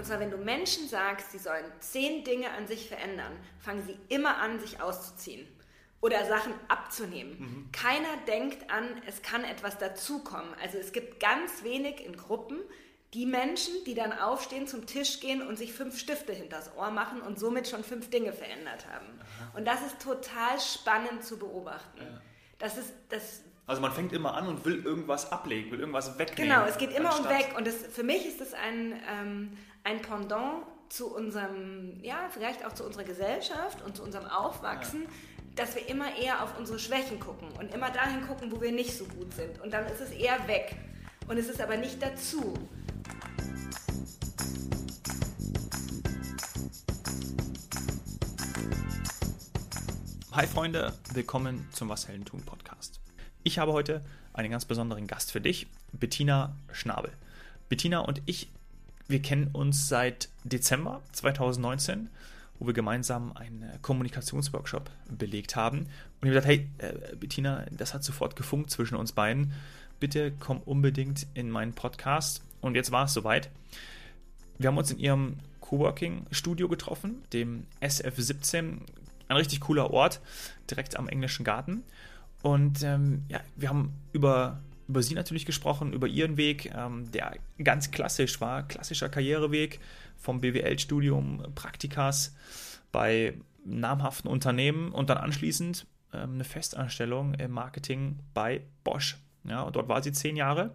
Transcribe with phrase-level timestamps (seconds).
[0.00, 3.98] Und zwar, wenn du Menschen sagst, sie sollen zehn Dinge an sich verändern, fangen sie
[4.08, 5.46] immer an, sich auszuziehen
[6.00, 7.36] oder Sachen abzunehmen.
[7.38, 7.68] Mhm.
[7.70, 10.48] Keiner denkt an, es kann etwas dazukommen.
[10.62, 12.60] Also es gibt ganz wenig in Gruppen
[13.12, 17.20] die Menschen, die dann aufstehen, zum Tisch gehen und sich fünf Stifte hinters Ohr machen
[17.20, 19.04] und somit schon fünf Dinge verändert haben.
[19.20, 19.58] Aha.
[19.58, 22.00] Und das ist total spannend zu beobachten.
[22.00, 22.22] Ja.
[22.58, 23.42] Das ist das.
[23.66, 26.50] Also man fängt immer an und will irgendwas ablegen, will irgendwas wegnehmen.
[26.50, 27.52] Genau, es geht immer um weg.
[27.58, 32.74] Und das, für mich ist es ein, ähm, ein Pendant zu unserem, ja, vielleicht auch
[32.74, 35.08] zu unserer Gesellschaft und zu unserem Aufwachsen, ja
[35.56, 38.96] dass wir immer eher auf unsere Schwächen gucken und immer dahin gucken, wo wir nicht
[38.96, 39.60] so gut sind.
[39.60, 40.76] Und dann ist es eher weg.
[41.28, 42.54] Und es ist aber nicht dazu.
[50.32, 53.00] Hi Freunde, willkommen zum Was Helden tun Podcast.
[53.42, 57.12] Ich habe heute einen ganz besonderen Gast für dich, Bettina Schnabel.
[57.68, 58.50] Bettina und ich,
[59.10, 62.08] wir kennen uns seit Dezember 2019
[62.60, 65.78] wo wir gemeinsam einen äh, Kommunikationsworkshop belegt haben.
[66.20, 69.54] Und ich habe gesagt, hey, äh, Bettina, das hat sofort gefunkt zwischen uns beiden.
[69.98, 72.42] Bitte komm unbedingt in meinen Podcast.
[72.60, 73.50] Und jetzt war es soweit.
[74.58, 78.80] Wir haben uns in ihrem Coworking-Studio getroffen, dem SF17.
[79.28, 80.20] Ein richtig cooler Ort,
[80.70, 81.82] direkt am englischen Garten.
[82.42, 87.36] Und ähm, ja, wir haben über, über sie natürlich gesprochen, über ihren Weg, ähm, der
[87.62, 89.78] ganz klassisch war, klassischer Karriereweg,
[90.16, 92.34] vom BWL-Studium, Praktikas
[92.92, 99.16] bei namhaften Unternehmen und dann anschließend ähm, eine Festanstellung im Marketing bei Bosch.
[99.44, 100.74] Ja, und dort war sie zehn Jahre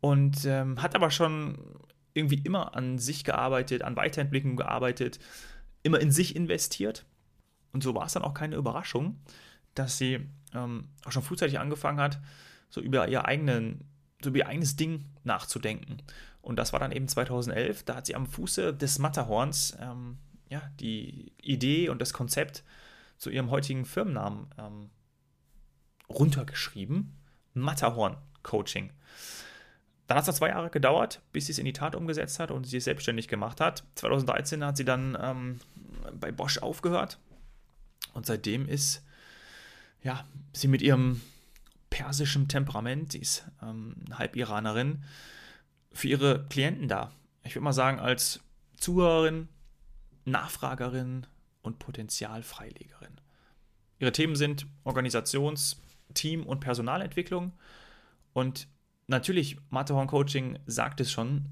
[0.00, 1.58] und ähm, hat aber schon
[2.12, 5.20] irgendwie immer an sich gearbeitet, an Weiterentwicklung gearbeitet,
[5.84, 7.06] immer in sich investiert.
[7.72, 9.20] Und so war es dann auch keine Überraschung,
[9.74, 12.18] dass sie ähm, auch schon frühzeitig angefangen hat,
[12.70, 13.84] so über ihr eigenen,
[14.22, 15.98] so über ihr eigenes Ding nachzudenken.
[16.40, 17.84] Und das war dann eben 2011.
[17.84, 22.64] Da hat sie am Fuße des Matterhorns ähm, ja, die Idee und das Konzept
[23.18, 24.90] zu ihrem heutigen Firmennamen ähm,
[26.08, 27.14] runtergeschrieben.
[27.54, 28.92] Matterhorn Coaching.
[30.06, 32.50] Dann hat es noch zwei Jahre gedauert, bis sie es in die Tat umgesetzt hat
[32.50, 33.84] und sie es selbstständig gemacht hat.
[33.96, 35.60] 2013 hat sie dann ähm,
[36.18, 37.18] bei Bosch aufgehört
[38.14, 39.04] und seitdem ist
[40.02, 41.20] ja, sie mit ihrem
[41.90, 45.04] persischen Temperament, sie ist ähm, Halb-Iranerin,
[45.92, 47.12] für ihre Klienten da.
[47.44, 48.40] Ich würde mal sagen, als
[48.76, 49.48] Zuhörerin,
[50.24, 51.26] Nachfragerin
[51.62, 53.20] und Potenzialfreilegerin.
[53.98, 55.80] Ihre Themen sind Organisations-,
[56.14, 57.52] Team- und Personalentwicklung.
[58.32, 58.68] Und
[59.06, 61.46] natürlich, Matterhorn Coaching sagt es schon,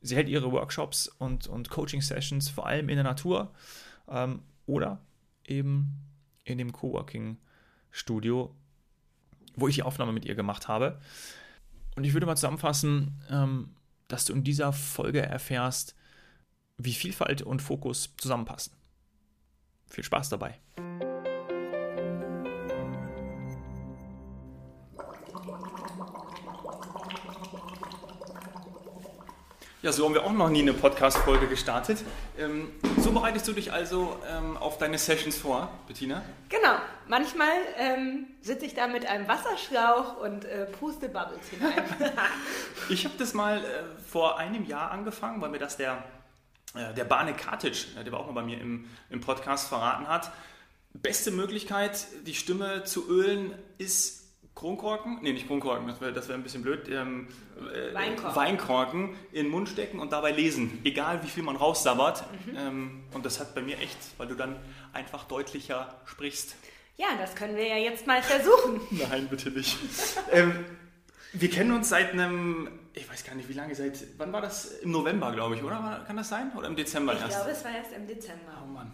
[0.00, 3.52] sie hält ihre Workshops und, und Coaching-Sessions vor allem in der Natur
[4.08, 5.00] ähm, oder
[5.44, 6.06] eben
[6.44, 8.54] in dem Coworking-Studio,
[9.56, 10.98] wo ich die Aufnahme mit ihr gemacht habe.
[11.96, 13.74] Und ich würde mal zusammenfassen, ähm,
[14.08, 15.94] dass du in dieser Folge erfährst,
[16.78, 18.72] wie Vielfalt und Fokus zusammenpassen.
[19.88, 20.58] Viel Spaß dabei.
[29.82, 32.04] Ja, so haben wir auch noch nie eine Podcast-Folge gestartet.
[32.38, 36.22] Ähm, so bereitest du dich also ähm, auf deine Sessions vor, Bettina?
[36.50, 36.74] Genau.
[37.08, 37.48] Manchmal
[37.78, 41.82] ähm, sitze ich da mit einem Wasserschlauch und äh, puste Bubbles hinein.
[42.90, 43.62] ich habe das mal äh,
[44.06, 46.04] vor einem Jahr angefangen, weil mir das der,
[46.74, 50.06] äh, der Barne Kartic, äh, der war auch mal bei mir im, im Podcast verraten
[50.08, 50.30] hat.
[50.92, 54.19] Beste Möglichkeit, die Stimme zu ölen, ist
[54.60, 57.28] Kronkorken, nee, nicht Kronkorken, das wäre wär ein bisschen blöd, ähm,
[57.58, 58.36] äh, Weinkorken.
[58.36, 59.16] Weinkorken.
[59.32, 62.24] in den Mund stecken und dabei lesen, egal wie viel man raussabbert.
[62.44, 62.56] Mhm.
[62.56, 64.56] Ähm, und das hat bei mir echt, weil du dann
[64.92, 66.56] einfach deutlicher sprichst.
[66.98, 68.82] Ja, das können wir ja jetzt mal versuchen.
[69.08, 69.78] Nein, bitte nicht.
[70.30, 70.52] ähm,
[71.32, 74.66] wir kennen uns seit einem, ich weiß gar nicht wie lange, seit, wann war das?
[74.80, 76.04] Im November, glaube ich, oder?
[76.06, 76.52] Kann das sein?
[76.54, 77.30] Oder im Dezember ich erst?
[77.30, 78.62] Ich glaube, es war erst im Dezember.
[78.62, 78.92] Oh Mann.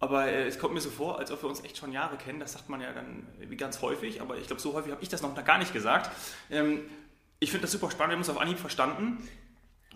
[0.00, 2.40] Aber äh, es kommt mir so vor, als ob wir uns echt schon Jahre kennen.
[2.40, 3.26] Das sagt man ja dann
[3.56, 6.10] ganz häufig, aber ich glaube, so häufig habe ich das noch gar nicht gesagt.
[6.50, 6.82] Ähm,
[7.40, 9.28] ich finde das super spannend, wir haben uns auf Anhieb verstanden.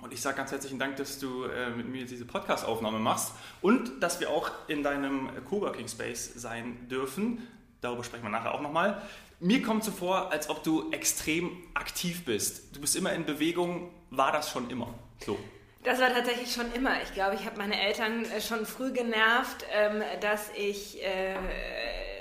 [0.01, 4.03] Und ich sage ganz herzlichen Dank, dass du äh, mit mir diese Podcast-Aufnahme machst und
[4.03, 7.47] dass wir auch in deinem Coworking Space sein dürfen.
[7.81, 9.01] Darüber sprechen wir nachher auch nochmal.
[9.39, 12.75] Mir kommt so vor, als ob du extrem aktiv bist.
[12.75, 13.91] Du bist immer in Bewegung.
[14.11, 14.93] War das schon immer
[15.25, 15.39] so?
[15.85, 17.03] Das war tatsächlich schon immer.
[17.03, 21.37] Ich glaube, ich habe meine Eltern äh, schon früh genervt, ähm, dass ich äh,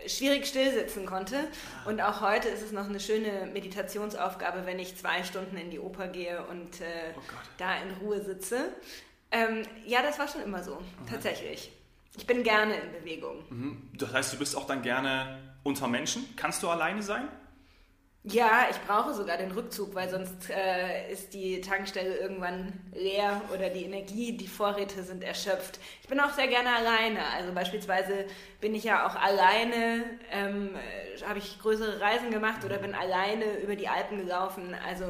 [0.07, 1.47] schwierig stillsitzen konnte.
[1.85, 5.79] Und auch heute ist es noch eine schöne Meditationsaufgabe, wenn ich zwei Stunden in die
[5.79, 7.21] Oper gehe und äh, oh
[7.57, 8.69] da in Ruhe sitze.
[9.31, 11.07] Ähm, ja, das war schon immer so, mhm.
[11.09, 11.71] tatsächlich.
[12.17, 13.43] Ich bin gerne in Bewegung.
[13.49, 13.89] Mhm.
[13.93, 16.25] Das heißt, du bist auch dann gerne unter Menschen.
[16.35, 17.27] Kannst du alleine sein?
[18.23, 23.69] Ja, ich brauche sogar den Rückzug, weil sonst äh, ist die Tankstelle irgendwann leer oder
[23.69, 25.79] die Energie, die Vorräte sind erschöpft.
[26.03, 27.25] Ich bin auch sehr gerne alleine.
[27.35, 28.25] Also beispielsweise
[28.59, 33.57] bin ich ja auch alleine, ähm, äh, habe ich größere Reisen gemacht oder bin alleine
[33.57, 34.75] über die Alpen gelaufen.
[34.87, 35.05] Also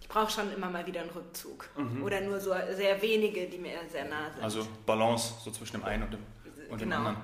[0.00, 1.68] ich brauche schon immer mal wieder einen Rückzug.
[1.76, 2.02] Mhm.
[2.02, 4.42] Oder nur so sehr wenige, die mir sehr nah sind.
[4.42, 6.20] Also Balance so zwischen dem einen und dem,
[6.70, 6.96] und genau.
[6.96, 7.16] dem anderen.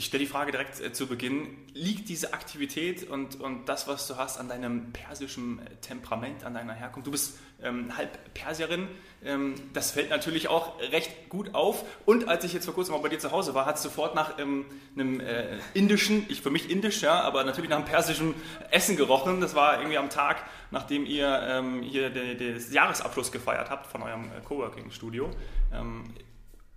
[0.00, 1.58] Ich stelle die Frage direkt äh, zu Beginn.
[1.74, 6.54] Liegt diese Aktivität und, und das, was du hast, an deinem persischen äh, Temperament, an
[6.54, 7.06] deiner Herkunft?
[7.06, 8.88] Du bist ähm, halb Persierin.
[9.22, 11.84] Ähm, das fällt natürlich auch recht gut auf.
[12.06, 14.14] Und als ich jetzt vor kurzem mal bei dir zu Hause war, hat es sofort
[14.14, 14.64] nach ähm,
[14.96, 18.34] einem äh, indischen, ich für mich indisch, ja, aber natürlich nach einem persischen
[18.70, 19.42] Essen gerochen.
[19.42, 24.02] Das war irgendwie am Tag, nachdem ihr ähm, hier den, den Jahresabschluss gefeiert habt von
[24.02, 25.28] eurem äh, Coworking-Studio.
[25.74, 26.04] Ähm,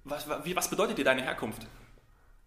[0.03, 1.65] was, was bedeutet dir deine Herkunft?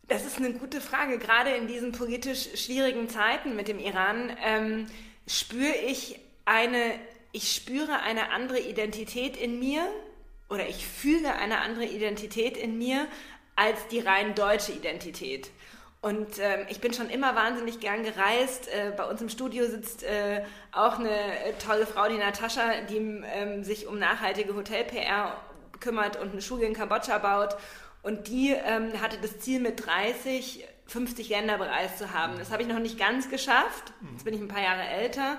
[0.08, 1.19] Das ist eine gute Frage.
[1.19, 4.87] Gerade in diesen politisch schwierigen Zeiten mit dem Iran ähm,
[5.26, 6.79] spüre ich eine,
[7.32, 9.82] ich spüre eine andere Identität in mir
[10.49, 13.06] oder ich fühle eine andere Identität in mir
[13.56, 15.50] als die rein deutsche Identität.
[16.03, 18.69] Und ähm, ich bin schon immer wahnsinnig gern gereist.
[18.69, 21.19] Äh, bei uns im Studio sitzt äh, auch eine
[21.59, 25.37] tolle Frau, die Natascha, die ähm, sich um nachhaltige Hotel-PR
[25.81, 27.56] kümmert und eine Schule in Kambodscha baut.
[28.06, 32.38] Und die ähm, hatte das Ziel, mit 30 50 Länder bereist zu haben.
[32.38, 33.93] Das habe ich noch nicht ganz geschafft.
[34.12, 35.38] Jetzt bin ich ein paar Jahre älter.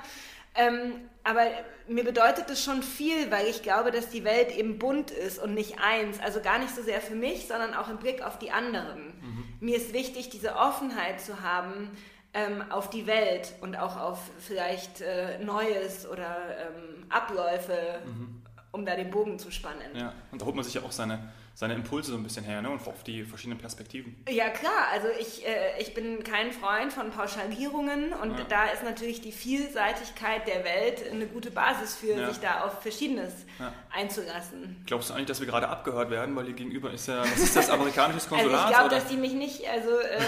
[0.55, 1.43] Ähm, aber
[1.87, 5.53] mir bedeutet das schon viel, weil ich glaube, dass die Welt eben bunt ist und
[5.53, 6.19] nicht eins.
[6.19, 9.05] Also gar nicht so sehr für mich, sondern auch im Blick auf die anderen.
[9.21, 9.43] Mhm.
[9.61, 11.91] Mir ist wichtig, diese Offenheit zu haben
[12.33, 18.41] ähm, auf die Welt und auch auf vielleicht äh, Neues oder ähm, Abläufe, mhm.
[18.71, 19.95] um da den Bogen zu spannen.
[19.95, 22.61] Ja, und da holt man sich ja auch seine seine Impulse so ein bisschen her
[22.61, 22.69] ne?
[22.69, 24.15] und auf die verschiedenen Perspektiven.
[24.29, 28.45] Ja klar, also ich, äh, ich bin kein Freund von Pauschalierungen und ja.
[28.47, 32.29] da ist natürlich die Vielseitigkeit der Welt eine gute Basis für, ja.
[32.29, 33.73] sich da auf Verschiedenes ja.
[33.91, 34.83] einzulassen.
[34.85, 37.55] Glaubst du eigentlich, dass wir gerade abgehört werden, weil hier gegenüber ist ja, was ist
[37.55, 38.53] das, amerikanisches Konsulat?
[38.53, 40.19] Also ich glaube, dass die mich nicht, also äh,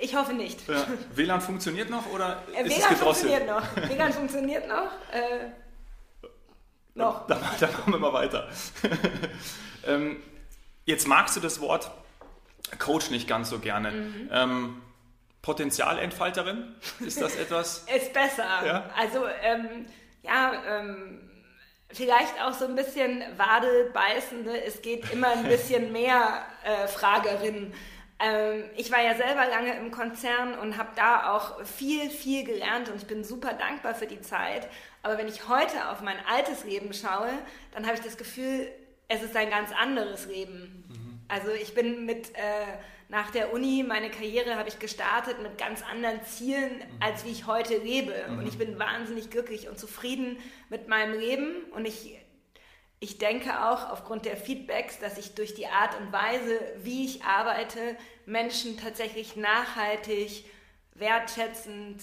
[0.00, 0.58] ich hoffe nicht.
[1.14, 3.76] WLAN funktioniert noch oder äh, ist WLAN es funktioniert noch.
[3.88, 4.90] WLAN funktioniert noch.
[5.12, 5.52] Äh,
[6.94, 7.28] noch.
[7.28, 8.48] Dann, dann machen wir mal weiter.
[9.86, 10.22] Ähm,
[10.84, 11.90] jetzt magst du das Wort
[12.78, 13.90] Coach nicht ganz so gerne.
[13.90, 14.30] Mhm.
[14.32, 14.82] Ähm,
[15.42, 17.84] Potenzialentfalterin, ist das etwas?
[17.96, 18.46] ist besser.
[18.64, 18.90] Ja?
[18.96, 19.86] Also, ähm,
[20.22, 21.28] ja, ähm,
[21.90, 24.62] vielleicht auch so ein bisschen Wadelbeißende.
[24.64, 27.74] Es geht immer ein bisschen mehr äh, Fragerin.
[28.20, 32.88] Ähm, ich war ja selber lange im Konzern und habe da auch viel, viel gelernt
[32.88, 34.68] und ich bin super dankbar für die Zeit.
[35.02, 37.30] Aber wenn ich heute auf mein altes Leben schaue,
[37.74, 38.68] dann habe ich das Gefühl,
[39.12, 40.84] es ist ein ganz anderes Leben.
[40.88, 41.20] Mhm.
[41.28, 42.78] Also ich bin mit äh,
[43.08, 47.02] nach der Uni, meine Karriere habe ich gestartet mit ganz anderen Zielen, mhm.
[47.02, 48.14] als wie ich heute lebe.
[48.28, 48.38] Mhm.
[48.38, 50.38] Und ich bin wahnsinnig glücklich und zufrieden
[50.70, 51.64] mit meinem Leben.
[51.74, 52.18] Und ich,
[53.00, 57.22] ich denke auch aufgrund der Feedbacks, dass ich durch die Art und Weise, wie ich
[57.22, 60.46] arbeite, Menschen tatsächlich nachhaltig,
[60.94, 62.00] wertschätzend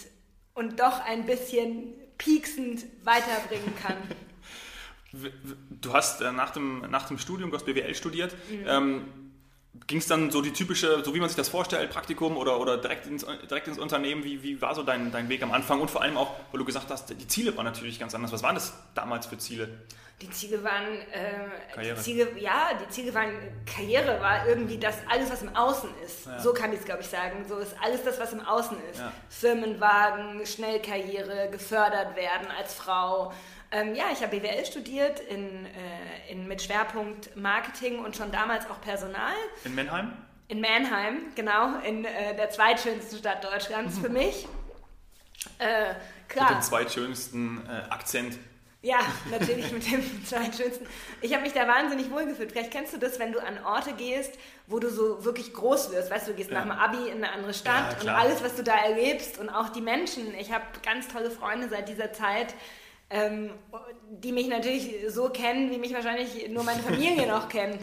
[0.53, 3.97] und doch ein bisschen pieksend weiterbringen kann.
[5.69, 8.35] Du hast äh, nach, dem, nach dem Studium, du hast BWL studiert.
[8.50, 8.65] Mhm.
[8.67, 9.06] Ähm,
[9.88, 12.77] Ging es dann so die typische, so wie man sich das vorstellt, Praktikum oder, oder
[12.77, 14.23] direkt, ins, direkt ins Unternehmen?
[14.23, 15.79] Wie, wie war so dein, dein Weg am Anfang?
[15.79, 18.31] Und vor allem auch, weil du gesagt hast, die Ziele waren natürlich ganz anders.
[18.31, 19.69] Was waren das damals für Ziele?
[20.21, 21.96] Die Ziele waren, äh, Karriere.
[21.96, 23.32] Die Ziele, ja, die Ziele waren,
[23.65, 26.25] Karriere war irgendwie das, alles, was im Außen ist.
[26.25, 26.39] Ja.
[26.39, 27.46] So kann ich es, glaube ich, sagen.
[27.48, 29.00] So ist alles das, was im Außen ist.
[29.00, 29.13] Ja.
[29.29, 33.32] Firmenwagen, Schnellkarriere, gefördert werden als Frau,
[33.72, 38.67] ähm, ja, ich habe BWL studiert in, äh, in, mit Schwerpunkt Marketing und schon damals
[38.70, 39.36] auch Personal.
[39.63, 40.13] In Mannheim?
[40.48, 44.48] In Mannheim, genau, in äh, der zweitschönsten Stadt Deutschlands für mich.
[45.60, 45.93] Äh,
[46.27, 46.50] klar.
[46.50, 48.39] Mit dem zweitschönsten äh, Akzent.
[48.81, 50.88] Ja, natürlich mit dem zweitschönsten.
[51.21, 52.51] Ich habe mich da wahnsinnig wohlgefühlt.
[52.51, 54.33] Vielleicht kennst du das, wenn du an Orte gehst,
[54.67, 56.09] wo du so wirklich groß wirst.
[56.09, 56.63] Weißt du, du gehst ja.
[56.63, 59.50] nach dem Abi in eine andere Stadt ja, und alles, was du da erlebst und
[59.50, 60.33] auch die Menschen.
[60.36, 62.55] Ich habe ganz tolle Freunde seit dieser Zeit,
[63.09, 63.51] ähm,
[64.09, 67.81] die mich natürlich so kennen, wie mich wahrscheinlich nur meine Familie noch kennt.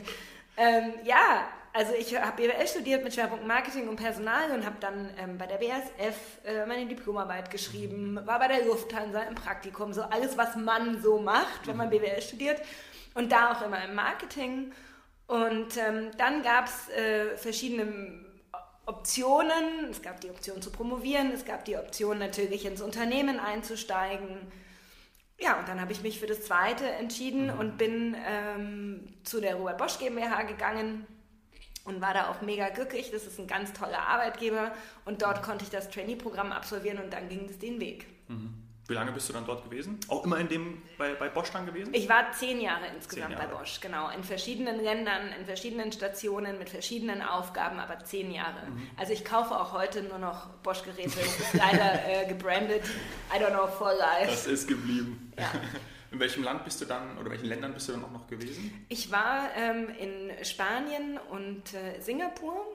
[0.56, 1.46] Ähm, ja,
[1.76, 5.46] also ich habe BWL studiert mit Schwerpunkt Marketing und Personal und habe dann ähm, bei
[5.46, 10.56] der BASF äh, meine Diplomarbeit geschrieben, war bei der Lufthansa im Praktikum, so alles, was
[10.56, 12.62] man so macht, wenn man BWL studiert
[13.14, 14.72] und da auch immer im Marketing.
[15.26, 18.24] Und ähm, dann gab es äh, verschiedene
[18.86, 19.90] Optionen.
[19.90, 24.50] Es gab die Option zu promovieren, es gab die Option natürlich ins Unternehmen einzusteigen
[25.38, 27.60] ja, und dann habe ich mich für das zweite entschieden mhm.
[27.60, 31.06] und bin ähm, zu der Robert Bosch GmbH gegangen
[31.86, 33.10] und war da auch mega glücklich.
[33.10, 34.72] Das ist ein ganz toller Arbeitgeber
[35.04, 38.06] und dort konnte ich das Trainee-Programm absolvieren und dann ging es den Weg.
[38.28, 38.62] Mhm.
[38.88, 39.98] Wie lange bist du dann dort gewesen?
[40.06, 41.92] Auch immer in dem bei, bei Bosch dann gewesen?
[41.92, 43.48] Ich war zehn Jahre insgesamt Zehn Jahre.
[43.48, 44.10] bei Bosch, genau.
[44.10, 48.66] In verschiedenen Ländern, in verschiedenen Stationen, mit verschiedenen Aufgaben, aber zehn Jahre.
[48.68, 48.88] Mhm.
[48.96, 51.18] Also ich kaufe auch heute nur noch Bosch-Geräte.
[51.54, 52.84] Leider äh, gebrandet.
[53.34, 54.26] I don't know, for life.
[54.30, 55.32] Das ist geblieben.
[55.36, 55.50] Ja.
[56.12, 58.84] In welchem Land bist du dann, oder welchen Ländern bist du dann auch noch gewesen?
[58.88, 62.66] Ich war ähm, in Spanien und äh, Singapur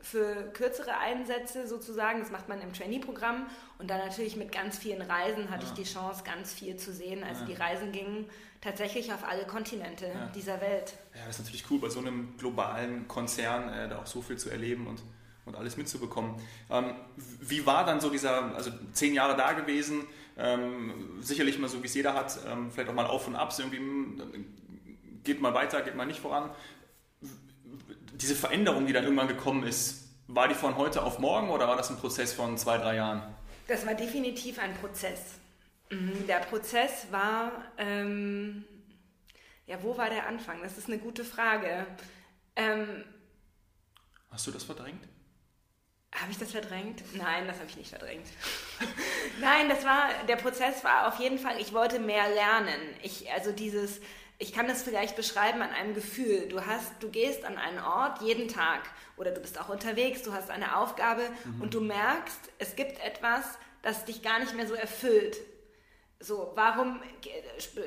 [0.00, 2.20] für kürzere Einsätze sozusagen.
[2.20, 3.46] Das macht man im Trainee-Programm.
[3.78, 5.72] Und dann natürlich mit ganz vielen Reisen hatte Ja.
[5.72, 7.24] ich die Chance, ganz viel zu sehen.
[7.24, 7.46] Also Ja.
[7.48, 8.26] die Reisen gingen
[8.60, 10.26] tatsächlich auf alle Kontinente Ja.
[10.34, 10.94] dieser Welt.
[11.14, 14.36] Ja, das ist natürlich cool, bei so einem globalen Konzern äh, da auch so viel
[14.38, 15.02] zu erleben und,
[15.44, 16.36] und alles mitzubekommen.
[16.70, 16.94] Ähm,
[17.40, 21.86] wie war dann so dieser, also zehn Jahre da gewesen, ähm, sicherlich mal so, wie
[21.86, 25.54] es jeder hat, ähm, vielleicht auch mal auf und ab, so irgendwie hm, geht mal
[25.54, 26.50] weiter, geht mal nicht voran.
[28.14, 31.76] Diese Veränderung, die dann irgendwann gekommen ist, war die von heute auf morgen oder war
[31.76, 33.22] das ein Prozess von zwei, drei Jahren?
[33.68, 35.38] Das war definitiv ein Prozess.
[35.90, 38.64] Mhm, Der Prozess war, ähm,
[39.66, 40.62] ja, wo war der Anfang?
[40.62, 41.86] Das ist eine gute Frage.
[42.56, 43.04] Ähm,
[44.30, 45.02] Hast du das verdrängt?
[46.20, 47.02] Habe ich das verdrängt?
[47.14, 48.26] Nein, das habe ich nicht verdrängt.
[49.40, 52.80] Nein, das war, der Prozess war auf jeden Fall, ich wollte mehr lernen.
[53.02, 54.00] Ich, also dieses,
[54.38, 56.48] ich kann das vielleicht beschreiben an einem Gefühl.
[56.48, 58.80] Du hast, du gehst an einen Ort jeden Tag
[59.16, 61.22] oder du bist auch unterwegs, du hast eine Aufgabe
[61.60, 63.44] und du merkst, es gibt etwas,
[63.82, 65.36] das dich gar nicht mehr so erfüllt.
[66.18, 67.00] So, warum,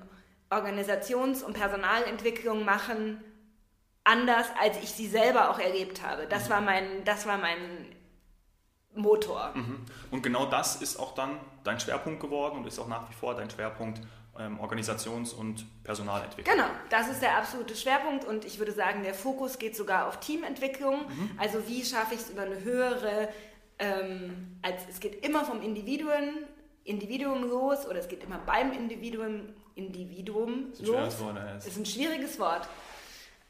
[0.49, 3.23] Organisations- und Personalentwicklung machen,
[4.03, 6.27] anders als ich sie selber auch erlebt habe.
[6.27, 7.59] Das war mein, das war mein
[8.95, 9.53] Motor.
[10.11, 13.35] Und genau das ist auch dann dein Schwerpunkt geworden und ist auch nach wie vor
[13.35, 14.01] dein Schwerpunkt
[14.37, 16.55] ähm, Organisations- und Personalentwicklung.
[16.55, 20.19] Genau, das ist der absolute Schwerpunkt und ich würde sagen, der Fokus geht sogar auf
[20.19, 21.05] Teamentwicklung.
[21.37, 23.29] Also wie schaffe ich es über eine höhere,
[23.79, 26.39] ähm, als es geht immer vom Individuum,
[26.83, 31.13] Individuum los oder es geht immer beim Individuum, Individuum Das ist ein los.
[31.15, 31.65] schweres Wort.
[31.67, 32.69] Ist ein schwieriges Wort.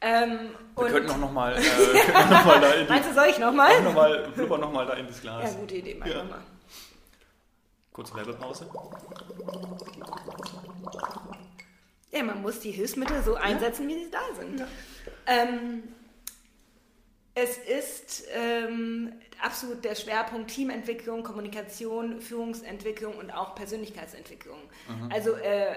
[0.07, 3.13] Ähm, Wir und könnten auch nochmal äh, wir noch mal da in die, meinst du,
[3.15, 3.81] soll ich nochmal?
[3.81, 5.57] noch mal, blubber noch mal da in das Ja, Glas.
[5.57, 6.24] gute Idee, mach Ja.
[6.24, 6.41] mal.
[7.91, 8.69] Kurze Werbepause.
[12.12, 14.63] Ja, man muss die Hilfsmittel so einsetzen, wie sie da sind.
[15.27, 15.83] Ähm,
[17.33, 24.59] es ist ähm, absolut der Schwerpunkt Teamentwicklung, Kommunikation, Führungsentwicklung und auch Persönlichkeitsentwicklung.
[25.12, 25.75] Also äh,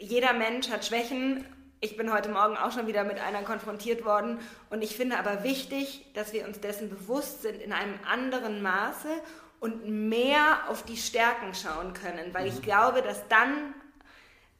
[0.00, 1.44] jeder Mensch hat Schwächen.
[1.84, 4.38] Ich bin heute Morgen auch schon wieder mit einer konfrontiert worden.
[4.70, 9.10] Und ich finde aber wichtig, dass wir uns dessen bewusst sind in einem anderen Maße
[9.60, 12.32] und mehr auf die Stärken schauen können.
[12.32, 13.74] Weil ich glaube, dass dann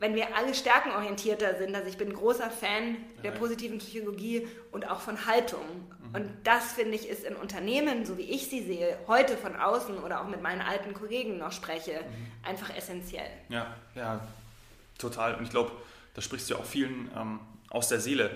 [0.01, 5.01] wenn wir alle stärkenorientierter sind, also ich bin großer Fan der positiven Psychologie und auch
[5.01, 5.65] von Haltung.
[6.13, 9.97] Und das finde ich ist in Unternehmen, so wie ich sie sehe, heute von außen
[9.99, 12.05] oder auch mit meinen alten Kollegen noch spreche,
[12.43, 13.31] einfach essentiell.
[13.49, 14.21] Ja, ja,
[14.99, 15.37] total.
[15.37, 15.73] Und ich glaube,
[16.15, 17.41] da sprichst du ja auch vielen ähm,
[17.71, 18.31] aus der Seele.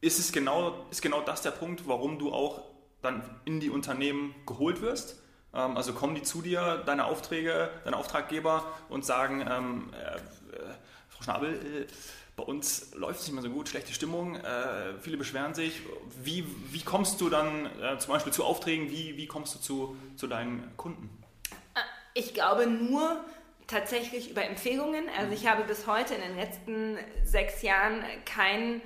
[0.00, 2.62] Ist es genau, ist genau das der Punkt, warum du auch
[3.02, 5.22] dann in die Unternehmen geholt wirst?
[5.54, 10.20] Ähm, also kommen die zu dir, deine Aufträge, deine Auftraggeber und sagen, ähm, äh, äh,
[11.08, 11.86] Frau Schnabel, äh,
[12.34, 15.82] bei uns läuft es nicht mehr so gut, schlechte Stimmung, äh, viele beschweren sich.
[16.22, 19.96] Wie, wie kommst du dann äh, zum Beispiel zu Aufträgen, wie, wie kommst du zu,
[20.16, 21.10] zu deinen Kunden?
[22.14, 23.22] Ich glaube nur
[23.72, 25.04] tatsächlich über Empfehlungen.
[25.18, 28.82] Also ich habe bis heute in den letzten sechs Jahren kein,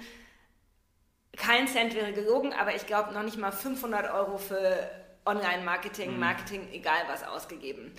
[1.36, 4.88] kein Cent wäre gelogen, aber ich glaube noch nicht mal 500 Euro für
[5.26, 7.92] Online-Marketing, Marketing, egal was ausgegeben.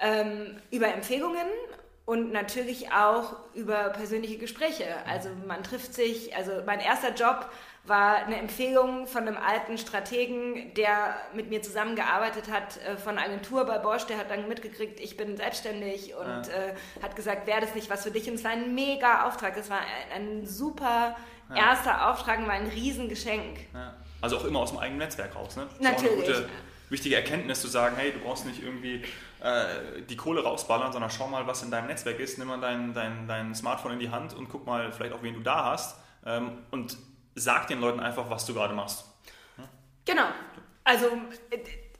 [0.00, 1.46] Ähm, über Empfehlungen
[2.06, 4.86] und natürlich auch über persönliche Gespräche.
[5.06, 7.50] Also man trifft sich, also mein erster Job
[7.84, 13.64] war eine Empfehlung von einem alten Strategen, der mit mir zusammengearbeitet hat, äh, von Agentur
[13.64, 16.40] bei Bosch, der hat dann mitgekriegt, ich bin selbstständig und Ja.
[16.42, 18.28] äh, hat gesagt, wäre das nicht was für dich?
[18.28, 19.78] Und es war ein mega Auftrag, es war
[20.14, 21.16] ein, ein super
[21.54, 23.58] erster Auftrag und war ein Riesengeschenk.
[23.74, 23.94] Ja.
[24.20, 25.56] Also auch immer aus dem eigenen Netzwerk raus.
[25.56, 25.66] Ne?
[25.80, 26.28] Das Natürlich.
[26.28, 26.48] Ist auch eine gute,
[26.90, 29.02] wichtige Erkenntnis zu sagen, hey, du brauchst nicht irgendwie
[29.42, 32.38] äh, die Kohle rausballern, sondern schau mal, was in deinem Netzwerk ist.
[32.38, 35.34] Nimm mal dein, dein, dein Smartphone in die Hand und guck mal vielleicht auch, wen
[35.34, 35.96] du da hast.
[36.26, 36.96] Ähm, und
[37.34, 39.04] sag den Leuten einfach, was du gerade machst.
[39.56, 39.64] Hm?
[40.04, 40.26] Genau.
[40.84, 41.06] Also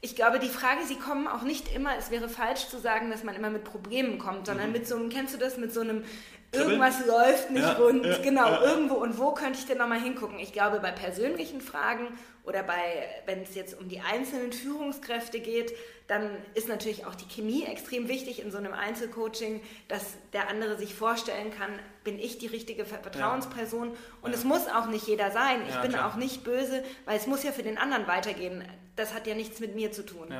[0.00, 3.22] ich glaube, die Frage, sie kommen auch nicht immer, es wäre falsch zu sagen, dass
[3.22, 4.72] man immer mit Problemen kommt, sondern mhm.
[4.72, 6.04] mit so einem, kennst du das, mit so einem
[6.52, 10.00] irgendwas läuft nicht ja, rund, ja, genau, ja, irgendwo und wo könnte ich denn nochmal
[10.00, 10.38] hingucken?
[10.38, 12.08] Ich glaube, bei persönlichen Fragen
[12.44, 15.72] oder bei, wenn es jetzt um die einzelnen Führungskräfte geht,
[16.08, 20.76] dann ist natürlich auch die Chemie extrem wichtig in so einem Einzelcoaching, dass der andere
[20.76, 21.70] sich vorstellen kann,
[22.02, 23.96] bin ich die richtige Vertrauensperson?
[24.20, 25.60] Und es muss auch nicht jeder sein.
[25.68, 26.10] Ich bin klar.
[26.10, 28.64] auch nicht böse, weil es muss ja für den anderen weitergehen.
[28.96, 30.34] Das hat ja nichts mit mir zu tun.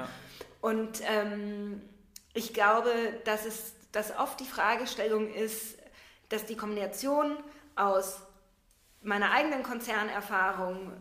[0.61, 1.81] Und ähm,
[2.35, 2.91] ich glaube,
[3.25, 5.77] dass es dass oft die Fragestellung ist,
[6.31, 7.37] dass die Kombination
[7.77, 8.23] aus
[9.03, 10.93] meiner eigenen Konzernerfahrung,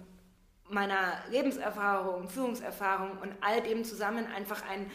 [0.69, 4.91] meiner Lebenserfahrung, Führungserfahrung und all dem zusammen einfach ein,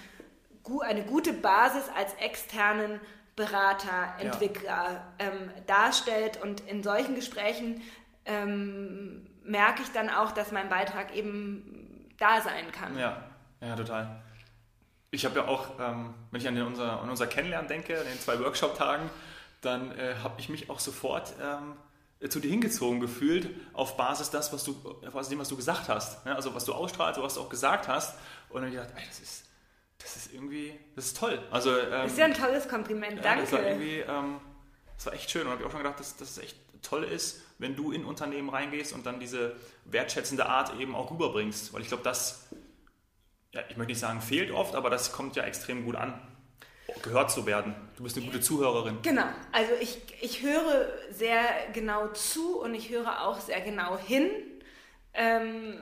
[0.83, 3.01] eine gute Basis als externen
[3.37, 5.05] Berater, Entwickler ja.
[5.19, 6.41] ähm, darstellt.
[6.41, 7.83] Und in solchen Gesprächen
[8.25, 12.97] ähm, merke ich dann auch, dass mein Beitrag eben da sein kann.
[12.97, 13.25] Ja,
[13.61, 14.23] ja, total.
[15.11, 18.19] Ich habe ja auch, ähm, wenn ich an, unser, an unser Kennenlernen denke, an den
[18.19, 19.11] zwei Workshop-Tagen,
[19.65, 21.77] dann äh, habe ich mich auch sofort ähm,
[22.29, 24.73] zu dir hingezogen gefühlt, auf Basis das, was du,
[25.07, 26.25] auf Basis dem, was du gesagt hast.
[26.25, 26.35] Ne?
[26.35, 28.15] Also was du ausstrahlst, was du auch gesagt hast.
[28.49, 29.45] Und dann habe ich gedacht, ey, das ist,
[29.99, 31.43] das ist irgendwie, das ist toll.
[31.51, 33.43] Also, ähm, das ist ja ein tolles Kompliment, danke.
[33.43, 34.41] das war irgendwie, ähm,
[34.97, 35.43] das war echt schön.
[35.43, 38.05] Und habe ich auch schon gedacht, dass, dass es echt toll ist, wenn du in
[38.05, 41.73] Unternehmen reingehst und dann diese wertschätzende Art eben auch rüberbringst.
[41.73, 42.47] Weil ich glaube, das,
[43.53, 46.21] ja, ich möchte nicht sagen, fehlt oft, aber das kommt ja extrem gut an
[47.03, 47.75] gehört zu werden.
[47.97, 48.99] Du bist eine gute Zuhörerin.
[49.03, 49.27] Genau.
[49.53, 54.31] Also ich, ich höre sehr genau zu und ich höre auch sehr genau hin.
[55.13, 55.75] Ähm,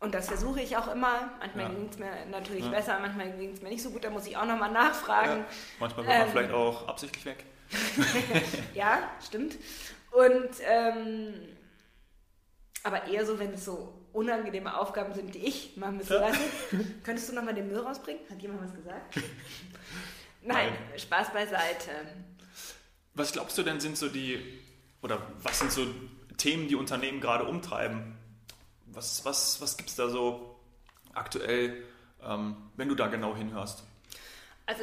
[0.00, 1.30] und das versuche ich auch immer.
[1.38, 1.70] Manchmal ja.
[1.70, 2.70] gelingt es mir natürlich ja.
[2.70, 4.04] besser, manchmal gelingt es mir nicht so gut.
[4.04, 5.40] Da muss ich auch nochmal nachfragen.
[5.40, 5.46] Ja.
[5.78, 7.44] Manchmal man ähm, vielleicht auch absichtlich weg.
[8.74, 9.56] ja, stimmt.
[10.10, 11.34] Und ähm,
[12.82, 16.14] aber eher so, wenn es so unangenehme Aufgaben sind, die ich machen müsste.
[16.14, 16.32] Ja.
[17.04, 18.22] Könntest du nochmal den Müll rausbringen?
[18.28, 19.20] Hat jemand was gesagt?
[20.42, 21.90] Nein, Nein, Spaß beiseite.
[23.14, 24.40] Was glaubst du denn sind so die,
[25.02, 25.86] oder was sind so
[26.36, 28.16] Themen, die Unternehmen gerade umtreiben?
[28.86, 30.58] Was, was, was gibt es da so
[31.14, 31.82] aktuell,
[32.22, 33.84] ähm, wenn du da genau hinhörst?
[34.66, 34.82] Also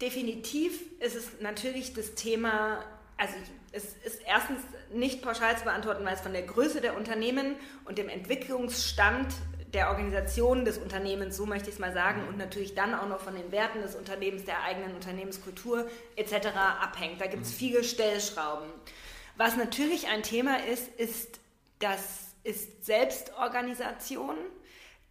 [0.00, 2.84] definitiv ist es natürlich das Thema,
[3.16, 3.34] also
[3.72, 4.60] es ist erstens
[4.92, 9.34] nicht pauschal zu beantworten, weil es von der Größe der Unternehmen und dem Entwicklungsstand
[9.74, 13.20] der Organisation des Unternehmens, so möchte ich es mal sagen, und natürlich dann auch noch
[13.20, 16.48] von den Werten des Unternehmens, der eigenen Unternehmenskultur etc.
[16.80, 17.20] abhängt.
[17.20, 17.56] Da gibt es mhm.
[17.56, 18.68] viele Stellschrauben.
[19.36, 21.40] Was natürlich ein Thema ist, ist,
[21.80, 24.36] das ist Selbstorganisation,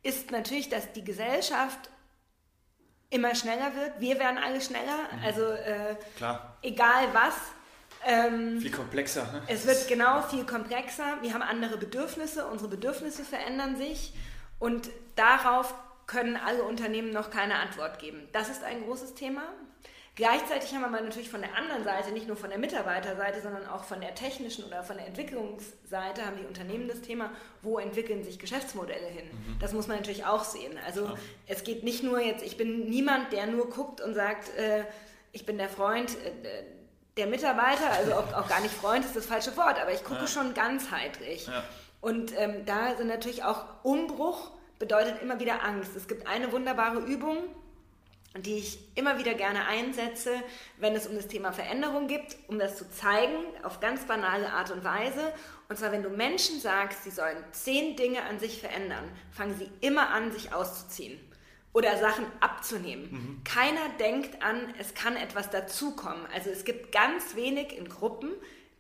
[0.02, 1.92] ist natürlich, dass die Gesellschaft
[3.10, 4.00] immer schneller wird.
[4.00, 5.24] Wir werden alle schneller, mhm.
[5.24, 5.96] also äh,
[6.62, 7.36] egal was.
[8.06, 9.24] Ähm, viel komplexer.
[9.32, 9.42] Ne?
[9.48, 11.18] Es wird genau viel komplexer.
[11.22, 14.14] Wir haben andere Bedürfnisse, unsere Bedürfnisse verändern sich.
[14.60, 15.74] Und darauf
[16.08, 18.28] können alle Unternehmen noch keine Antwort geben.
[18.32, 19.44] Das ist ein großes Thema.
[20.16, 23.68] Gleichzeitig haben wir aber natürlich von der anderen Seite, nicht nur von der Mitarbeiterseite, sondern
[23.68, 27.30] auch von der technischen oder von der Entwicklungsseite, haben die Unternehmen das Thema,
[27.62, 29.26] wo entwickeln sich Geschäftsmodelle hin.
[29.26, 29.60] Mhm.
[29.60, 30.74] Das muss man natürlich auch sehen.
[30.88, 31.16] Also ja.
[31.46, 34.86] es geht nicht nur jetzt, ich bin niemand, der nur guckt und sagt, äh,
[35.34, 36.64] ich bin der Freund äh,
[37.16, 40.22] der Mitarbeiter, also auch, auch, gar nicht Freund ist das falsche Wort, aber ich gucke
[40.22, 40.28] ja.
[40.28, 41.46] schon ganzheitlich.
[41.46, 41.64] Ja.
[42.02, 45.96] Und ähm, da sind natürlich auch Umbruch bedeutet immer wieder Angst.
[45.96, 47.38] Es gibt eine wunderbare Übung,
[48.36, 50.32] die ich immer wieder gerne einsetze,
[50.78, 54.70] wenn es um das Thema Veränderung geht, um das zu zeigen, auf ganz banale Art
[54.72, 55.34] und Weise.
[55.70, 59.70] Und zwar, wenn du Menschen sagst, sie sollen zehn Dinge an sich verändern, fangen sie
[59.82, 61.20] immer an, sich auszuziehen
[61.74, 63.12] oder Sachen abzunehmen.
[63.12, 63.44] Mhm.
[63.44, 66.26] Keiner denkt an, es kann etwas dazukommen.
[66.34, 68.32] Also es gibt ganz wenig in Gruppen,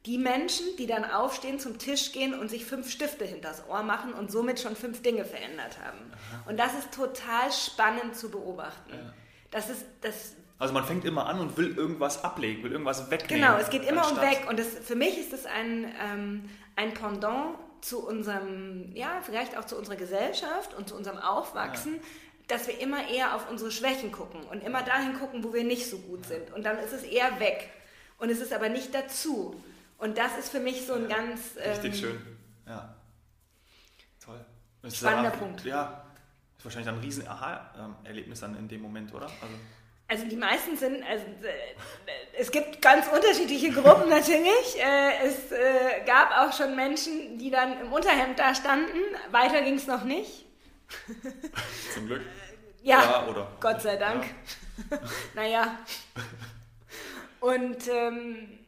[0.05, 4.13] die Menschen, die dann aufstehen, zum Tisch gehen und sich fünf Stifte hinters Ohr machen
[4.13, 5.99] und somit schon fünf Dinge verändert haben.
[6.11, 6.49] Aha.
[6.49, 8.93] Und das ist total spannend zu beobachten.
[8.93, 9.13] Ja.
[9.51, 10.35] Das ist das.
[10.59, 13.43] Also man fängt immer an und will irgendwas ablegen, will irgendwas wegnehmen.
[13.43, 14.45] Genau, es geht immer um weg.
[14.49, 19.65] Und das, für mich ist das ein, ähm, ein Pendant zu unserem, ja, vielleicht auch
[19.65, 22.01] zu unserer Gesellschaft und zu unserem Aufwachsen, ja.
[22.47, 25.89] dass wir immer eher auf unsere Schwächen gucken und immer dahin gucken, wo wir nicht
[25.89, 26.51] so gut sind.
[26.53, 27.69] Und dann ist es eher weg.
[28.17, 29.61] Und es ist aber nicht dazu.
[29.97, 31.55] Und das ist für mich so ein ganz.
[31.57, 32.37] Ähm, Richtig schön.
[32.67, 32.95] Ja.
[34.23, 34.45] Toll.
[34.83, 35.63] Ist spannender Punkt.
[35.65, 36.05] Ja.
[36.57, 39.25] Ist wahrscheinlich ein riesen Aha-Erlebnis dann in dem Moment, oder?
[39.25, 39.55] Also
[40.07, 41.75] Also die meisten sind, also äh,
[42.37, 44.79] es gibt ganz unterschiedliche Gruppen natürlich.
[44.79, 48.97] Äh, es äh, gab auch schon Menschen, die dann im Unterhemd da standen.
[49.31, 50.45] Weiter ging es noch nicht.
[51.93, 52.21] Zum Glück.
[52.81, 53.51] Ja, ja oder?
[53.59, 54.23] Gott sei Dank.
[54.89, 54.99] Ja.
[55.35, 55.79] naja.
[57.39, 58.59] Und ähm,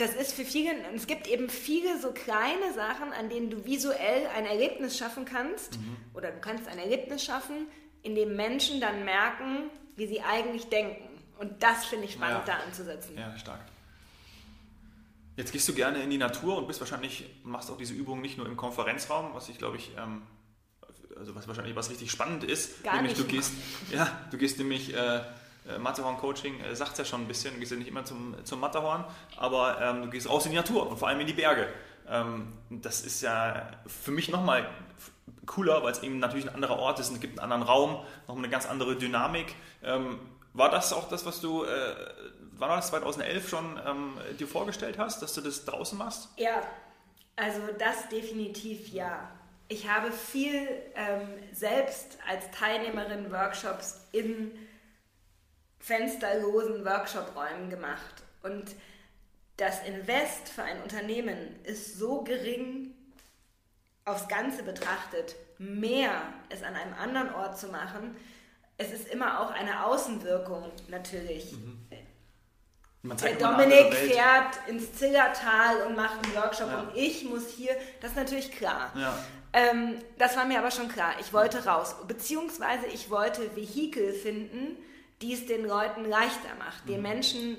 [0.00, 4.26] das ist für viele, es gibt eben viele so kleine Sachen, an denen du visuell
[4.34, 5.78] ein Erlebnis schaffen kannst.
[5.78, 5.96] Mhm.
[6.14, 7.66] Oder du kannst ein Erlebnis schaffen,
[8.02, 11.08] in dem Menschen dann merken, wie sie eigentlich denken.
[11.38, 12.56] Und das finde ich spannend, ja.
[12.56, 13.16] da anzusetzen.
[13.16, 13.60] Ja, stark.
[15.36, 18.36] Jetzt gehst du gerne in die Natur und bist wahrscheinlich, machst auch diese Übung nicht
[18.36, 20.22] nur im Konferenzraum, was ich glaube ich, ähm,
[21.16, 22.82] also was wahrscheinlich was richtig spannend ist.
[22.82, 23.28] Gar nämlich nicht.
[23.28, 23.52] du gehst,
[23.90, 25.22] ja, du gehst nämlich äh,
[25.68, 28.34] äh, Matterhorn-Coaching äh, sagt es ja schon ein bisschen, du gehst ja nicht immer zum,
[28.44, 29.04] zum Matterhorn,
[29.36, 31.68] aber ähm, du gehst raus in die Natur und vor allem in die Berge.
[32.08, 34.68] Ähm, das ist ja für mich nochmal
[35.46, 38.04] cooler, weil es eben natürlich ein anderer Ort ist und es gibt einen anderen Raum,
[38.26, 39.54] nochmal eine ganz andere Dynamik.
[39.82, 40.18] Ähm,
[40.52, 41.94] war das auch das, was du, äh,
[42.52, 46.28] war das 2011 schon ähm, dir vorgestellt hast, dass du das draußen machst?
[46.36, 46.62] Ja,
[47.36, 49.30] also das definitiv ja.
[49.68, 54.50] Ich habe viel ähm, selbst als Teilnehmerin Workshops in
[55.80, 58.22] fensterlosen Workshop-Räumen gemacht.
[58.42, 58.74] Und
[59.56, 62.94] das Invest für ein Unternehmen ist so gering
[64.04, 68.16] aufs Ganze betrachtet, mehr es an einem anderen Ort zu machen.
[68.78, 71.52] Es ist immer auch eine Außenwirkung natürlich.
[71.52, 71.86] Mhm.
[73.02, 76.80] Der Dominik fährt ins Zillertal und macht einen Workshop ja.
[76.80, 78.92] und ich muss hier, das ist natürlich klar.
[78.94, 79.18] Ja.
[79.54, 81.14] Ähm, das war mir aber schon klar.
[81.18, 84.76] Ich wollte raus, beziehungsweise ich wollte Vehikel finden,
[85.22, 87.02] die es den Leuten leichter macht, den mhm.
[87.02, 87.58] Menschen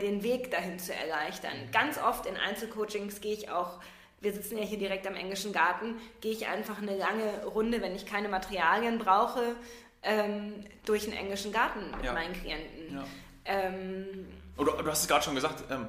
[0.00, 1.52] den Weg dahin zu erleichtern.
[1.70, 3.78] Ganz oft in Einzelcoachings gehe ich auch,
[4.20, 7.94] wir sitzen ja hier direkt am englischen Garten, gehe ich einfach eine lange Runde, wenn
[7.94, 9.54] ich keine Materialien brauche,
[10.02, 12.12] ähm, durch den englischen Garten mit ja.
[12.14, 12.94] meinen Klienten.
[12.94, 13.04] Ja.
[13.44, 15.88] Ähm, Oder du hast es gerade schon gesagt, ähm,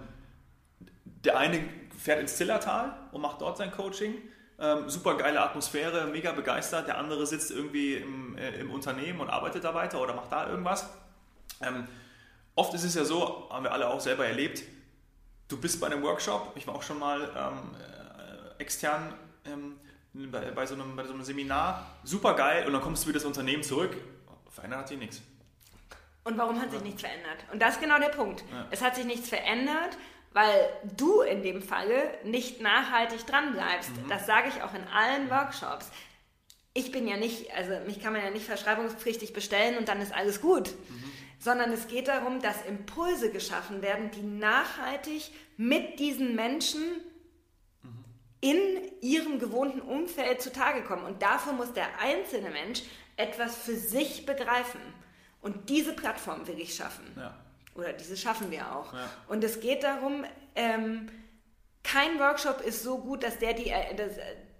[1.23, 1.63] der eine
[1.97, 4.15] fährt ins Zillertal und macht dort sein Coaching
[4.59, 6.87] ähm, super geile Atmosphäre, mega begeistert.
[6.87, 10.49] Der andere sitzt irgendwie im, äh, im Unternehmen und arbeitet da weiter oder macht da
[10.49, 10.89] irgendwas.
[11.61, 11.87] Ähm,
[12.55, 14.63] oft ist es ja so, haben wir alle auch selber erlebt,
[15.47, 19.13] du bist bei einem Workshop, ich war auch schon mal ähm, äh, extern
[19.45, 19.77] ähm,
[20.31, 23.19] bei, bei, so einem, bei so einem Seminar, super geil und dann kommst du wieder
[23.19, 23.95] das Unternehmen zurück,
[24.49, 25.21] verändert hat sich nichts.
[26.23, 27.37] Und warum hat sich nichts verändert?
[27.53, 28.43] Und das ist genau der Punkt.
[28.51, 28.67] Ja.
[28.69, 29.97] Es hat sich nichts verändert,
[30.33, 33.91] weil du in dem Falle nicht nachhaltig dran bleibst.
[33.91, 34.09] Mhm.
[34.09, 35.89] Das sage ich auch in allen Workshops.
[36.73, 40.13] Ich bin ja nicht, also mich kann man ja nicht verschreibungspflichtig bestellen und dann ist
[40.13, 40.69] alles gut.
[40.69, 41.11] Mhm.
[41.39, 46.83] Sondern es geht darum, dass Impulse geschaffen werden, die nachhaltig mit diesen Menschen
[47.81, 48.05] mhm.
[48.41, 48.57] in
[49.01, 51.03] ihrem gewohnten Umfeld zutage kommen.
[51.03, 52.83] Und dafür muss der einzelne Mensch
[53.17, 54.81] etwas für sich begreifen.
[55.41, 57.05] Und diese Plattform will ich schaffen.
[57.15, 57.35] Ja.
[57.77, 58.93] Oder diese schaffen wir auch.
[58.93, 59.09] Ja.
[59.27, 61.09] Und es geht darum, ähm,
[61.83, 64.13] kein Workshop ist so gut, dass der die, äh, das,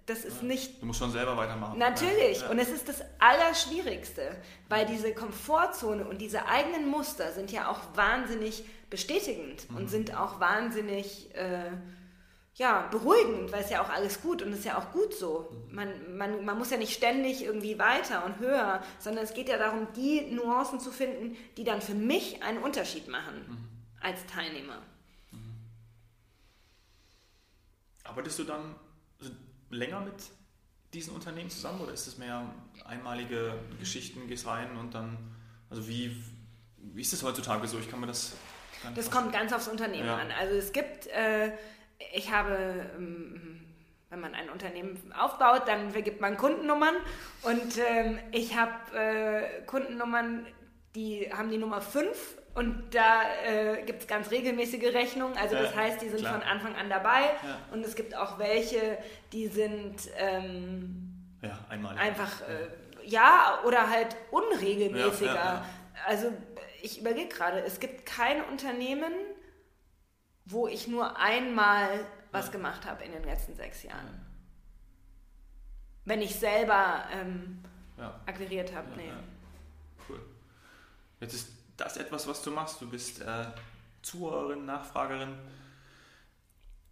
[0.06, 0.48] das ist ja.
[0.48, 0.80] nicht.
[0.80, 1.78] Du musst schon selber weitermachen.
[1.78, 2.40] Natürlich.
[2.40, 2.48] Ja.
[2.50, 4.36] Und es ist das Allerschwierigste,
[4.68, 9.76] weil diese Komfortzone und diese eigenen Muster sind ja auch wahnsinnig bestätigend mhm.
[9.76, 11.34] und sind auch wahnsinnig.
[11.34, 11.72] Äh,
[12.58, 15.48] ja, beruhigend, weil es ja auch alles gut und es ist ja auch gut so.
[15.70, 19.58] Man, man, man muss ja nicht ständig irgendwie weiter und höher, sondern es geht ja
[19.58, 23.68] darum, die Nuancen zu finden, die dann für mich einen Unterschied machen mhm.
[24.00, 24.82] als Teilnehmer.
[25.30, 25.54] Mhm.
[28.02, 28.74] Arbeitest du dann
[29.70, 30.16] länger mit
[30.92, 32.52] diesen Unternehmen zusammen oder ist es mehr
[32.84, 35.16] einmalige Geschichten, gehst rein und dann,
[35.70, 36.24] also wie,
[36.76, 37.78] wie ist das heutzutage so?
[37.78, 38.32] Ich kann mir das.
[38.96, 40.16] Das kommt ganz aufs Unternehmen ja.
[40.16, 40.32] an.
[40.32, 41.06] Also es gibt.
[41.06, 41.52] Äh,
[42.12, 43.60] ich habe, ähm,
[44.10, 46.94] wenn man ein Unternehmen aufbaut, dann vergibt man Kundennummern
[47.42, 50.46] und ähm, ich habe äh, Kundennummern,
[50.94, 55.36] die haben die Nummer 5 und da äh, gibt es ganz regelmäßige Rechnungen.
[55.36, 56.40] Also das heißt, die sind klar.
[56.40, 57.58] von Anfang an dabei ja.
[57.72, 58.98] und es gibt auch welche,
[59.32, 61.58] die sind ähm, ja,
[61.96, 62.68] einfach äh,
[63.04, 65.34] ja oder halt unregelmäßiger.
[65.34, 65.64] Ja,
[66.06, 66.32] also
[66.82, 69.12] ich überlege gerade, es gibt kein Unternehmen,
[70.48, 72.52] wo ich nur einmal was ja.
[72.52, 74.06] gemacht habe in den letzten sechs Jahren.
[74.06, 74.26] Ja.
[76.04, 77.62] Wenn ich selber ähm,
[77.98, 78.20] ja.
[78.26, 78.88] akquiriert habe.
[78.96, 79.10] nee.
[80.08, 80.20] Cool.
[81.20, 82.80] Jetzt ist das etwas, was du machst.
[82.80, 83.46] Du bist äh,
[84.02, 85.34] Zuhörerin, Nachfragerin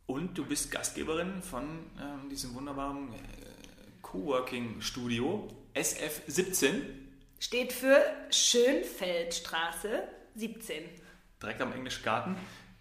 [0.06, 3.16] und du bist Gastgeberin von ähm, diesem wunderbaren äh,
[4.02, 6.82] Coworking-Studio SF17.
[7.38, 10.04] Steht für Schönfeldstraße
[10.36, 10.84] 17.
[11.42, 12.36] Direkt am Englischen Garten.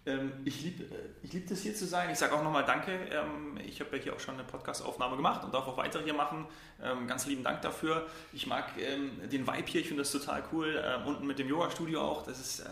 [0.06, 2.10] Ähm, ich liebe äh, ich lieb das hier zu sein.
[2.10, 2.92] Ich sage auch nochmal Danke.
[2.92, 6.14] Ähm, ich habe ja hier auch schon eine Podcast-Aufnahme gemacht und darf auch weitere hier
[6.14, 6.46] machen.
[6.80, 8.06] Ähm, ganz lieben Dank dafür.
[8.32, 10.82] Ich mag den Vibe hier, ich finde das total cool.
[11.04, 12.22] unten mit dem Yoga-Studio auch.
[12.22, 12.64] Das ist äh,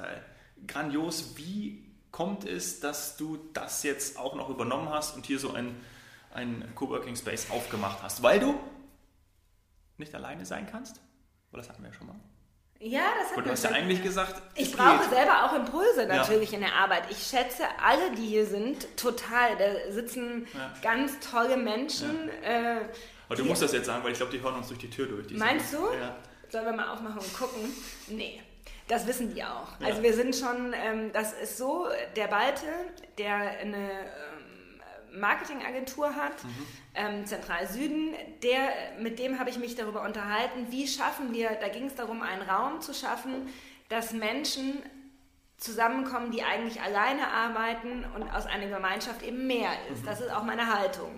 [0.67, 1.37] grandios.
[1.37, 5.75] Wie kommt es, dass du das jetzt auch noch übernommen hast und hier so ein,
[6.33, 8.23] ein Coworking Space aufgemacht hast?
[8.23, 8.59] Weil du
[9.99, 11.01] nicht alleine sein kannst?
[11.51, 12.17] Weil das hatten wir ja schon mal.
[12.87, 15.17] Ja, das hat Und du hast ja eigentlich gesagt, ich brauche geht.
[15.17, 16.59] selber auch Impulse natürlich ja.
[16.59, 17.05] in der Arbeit.
[17.09, 19.57] Ich schätze alle, die hier sind, total.
[19.57, 20.71] Da sitzen ja.
[20.83, 22.29] ganz tolle Menschen.
[22.43, 22.77] Ja.
[22.77, 22.81] Äh,
[23.27, 25.07] Aber du musst das jetzt sagen, weil ich glaube, die hören uns durch die Tür
[25.07, 25.31] durch.
[25.31, 25.79] Meinst du?
[25.79, 26.15] Ja.
[26.51, 27.73] Sollen wir mal aufmachen und gucken?
[28.09, 28.43] Nee.
[28.87, 29.69] Das wissen die auch.
[29.83, 32.67] Also wir sind schon, ähm, das ist so, der Balte,
[33.17, 33.91] der eine
[35.15, 36.67] Marketingagentur hat, mhm.
[36.95, 41.69] ähm, Zentral Süden, der, mit dem habe ich mich darüber unterhalten, wie schaffen wir, da
[41.69, 43.49] ging es darum, einen Raum zu schaffen,
[43.89, 44.83] dass Menschen
[45.57, 50.03] zusammenkommen, die eigentlich alleine arbeiten und aus einer Gemeinschaft eben mehr ist.
[50.03, 50.07] Mhm.
[50.07, 51.13] Das ist auch meine Haltung.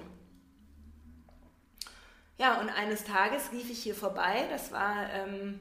[2.38, 5.60] Ja, und eines Tages lief ich hier vorbei, das war ähm,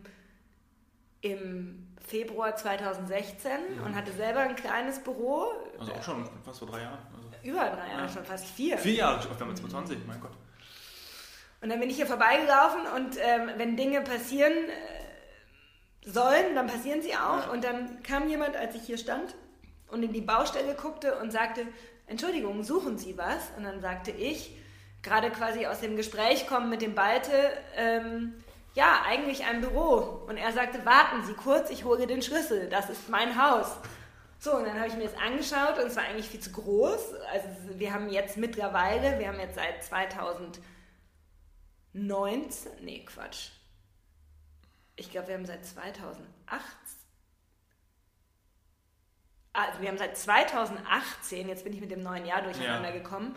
[1.22, 3.84] im Februar 2016 ja.
[3.84, 5.46] und hatte selber ein kleines Büro.
[5.80, 7.00] Also auch schon fast vor drei Jahren.
[7.46, 8.10] Über drei Jahre, ja.
[8.10, 8.78] schon fast vier.
[8.78, 10.32] Vier Jahre, wir haben 2020, mein Gott.
[11.62, 17.04] Und dann bin ich hier vorbeigelaufen und ähm, wenn Dinge passieren äh, sollen, dann passieren
[17.04, 17.46] sie auch.
[17.46, 17.52] Ja.
[17.52, 19.36] Und dann kam jemand, als ich hier stand
[19.90, 21.68] und in die Baustelle guckte und sagte,
[22.08, 23.52] Entschuldigung, suchen Sie was?
[23.58, 24.56] Und dann sagte ich,
[25.04, 27.32] gerade quasi aus dem Gespräch kommen mit dem Balte,
[27.76, 28.34] ähm,
[28.74, 30.26] ja, eigentlich ein Büro.
[30.28, 33.68] Und er sagte, warten Sie kurz, ich hole den Schlüssel, das ist mein Haus.
[34.46, 37.16] So, und dann habe ich mir das angeschaut und es war eigentlich viel zu groß.
[37.34, 37.48] Also
[37.80, 43.50] wir haben jetzt mittlerweile, wir haben jetzt seit 2019, nee, Quatsch.
[44.98, 46.28] Ich glaube, wir haben seit 2008,
[49.54, 52.98] also wir haben seit 2018, jetzt bin ich mit dem neuen Jahr durcheinander ja.
[53.00, 53.36] gekommen,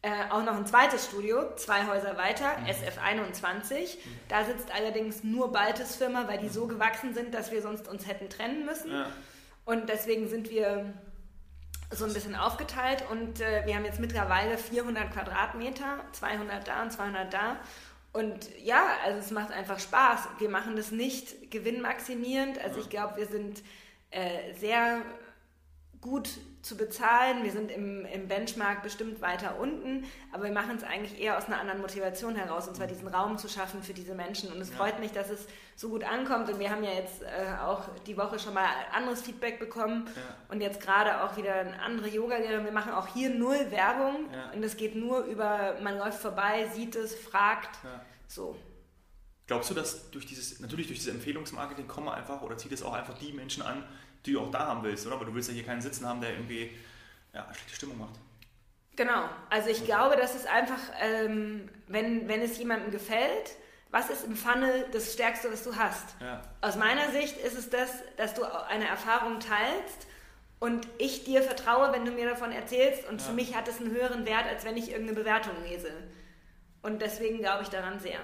[0.00, 2.68] äh, auch noch ein zweites Studio, zwei Häuser weiter, mhm.
[2.68, 3.96] SF21.
[3.96, 3.98] Mhm.
[4.28, 8.06] Da sitzt allerdings nur Baltes Firma, weil die so gewachsen sind, dass wir sonst uns
[8.06, 8.90] hätten trennen müssen.
[8.90, 9.12] Ja.
[9.68, 10.94] Und deswegen sind wir
[11.90, 16.90] so ein bisschen aufgeteilt und äh, wir haben jetzt mittlerweile 400 Quadratmeter, 200 da und
[16.90, 17.56] 200 da.
[18.14, 20.20] Und ja, also es macht einfach Spaß.
[20.38, 22.58] Wir machen das nicht gewinnmaximierend.
[22.64, 23.62] Also ich glaube, wir sind
[24.10, 25.02] äh, sehr
[26.00, 26.28] gut
[26.62, 27.44] zu bezahlen.
[27.44, 31.46] Wir sind im, im Benchmark bestimmt weiter unten, aber wir machen es eigentlich eher aus
[31.46, 34.52] einer anderen Motivation heraus, und zwar diesen Raum zu schaffen für diese Menschen.
[34.52, 34.76] Und es ja.
[34.76, 36.48] freut mich, dass es so gut ankommt.
[36.50, 37.26] Und wir haben ja jetzt äh,
[37.62, 40.22] auch die Woche schon mal anderes Feedback bekommen ja.
[40.48, 42.64] und jetzt gerade auch wieder eine andere Yoga-Lehrerin.
[42.64, 44.50] Wir machen auch hier null Werbung ja.
[44.54, 47.78] und es geht nur über, man läuft vorbei, sieht es, fragt.
[48.26, 48.56] So.
[49.48, 52.92] Glaubst du, dass durch dieses, natürlich durch dieses Empfehlungsmarketing kommen einfach oder zieht es auch
[52.92, 53.82] einfach die Menschen an,
[54.26, 55.16] die du auch da haben willst, oder?
[55.16, 56.70] Aber du willst ja hier keinen sitzen haben, der irgendwie
[57.32, 58.14] ja, schlechte Stimmung macht.
[58.94, 63.52] Genau, also ich glaube, dass es einfach, ähm, wenn, wenn es jemandem gefällt,
[63.90, 66.16] was ist im Funnel das Stärkste, was du hast?
[66.20, 66.42] Ja.
[66.60, 70.06] Aus meiner Sicht ist es das, dass du eine Erfahrung teilst
[70.58, 73.28] und ich dir vertraue, wenn du mir davon erzählst und ja.
[73.28, 75.90] für mich hat es einen höheren Wert, als wenn ich irgendeine Bewertung lese.
[76.82, 78.20] Und deswegen glaube ich daran sehr.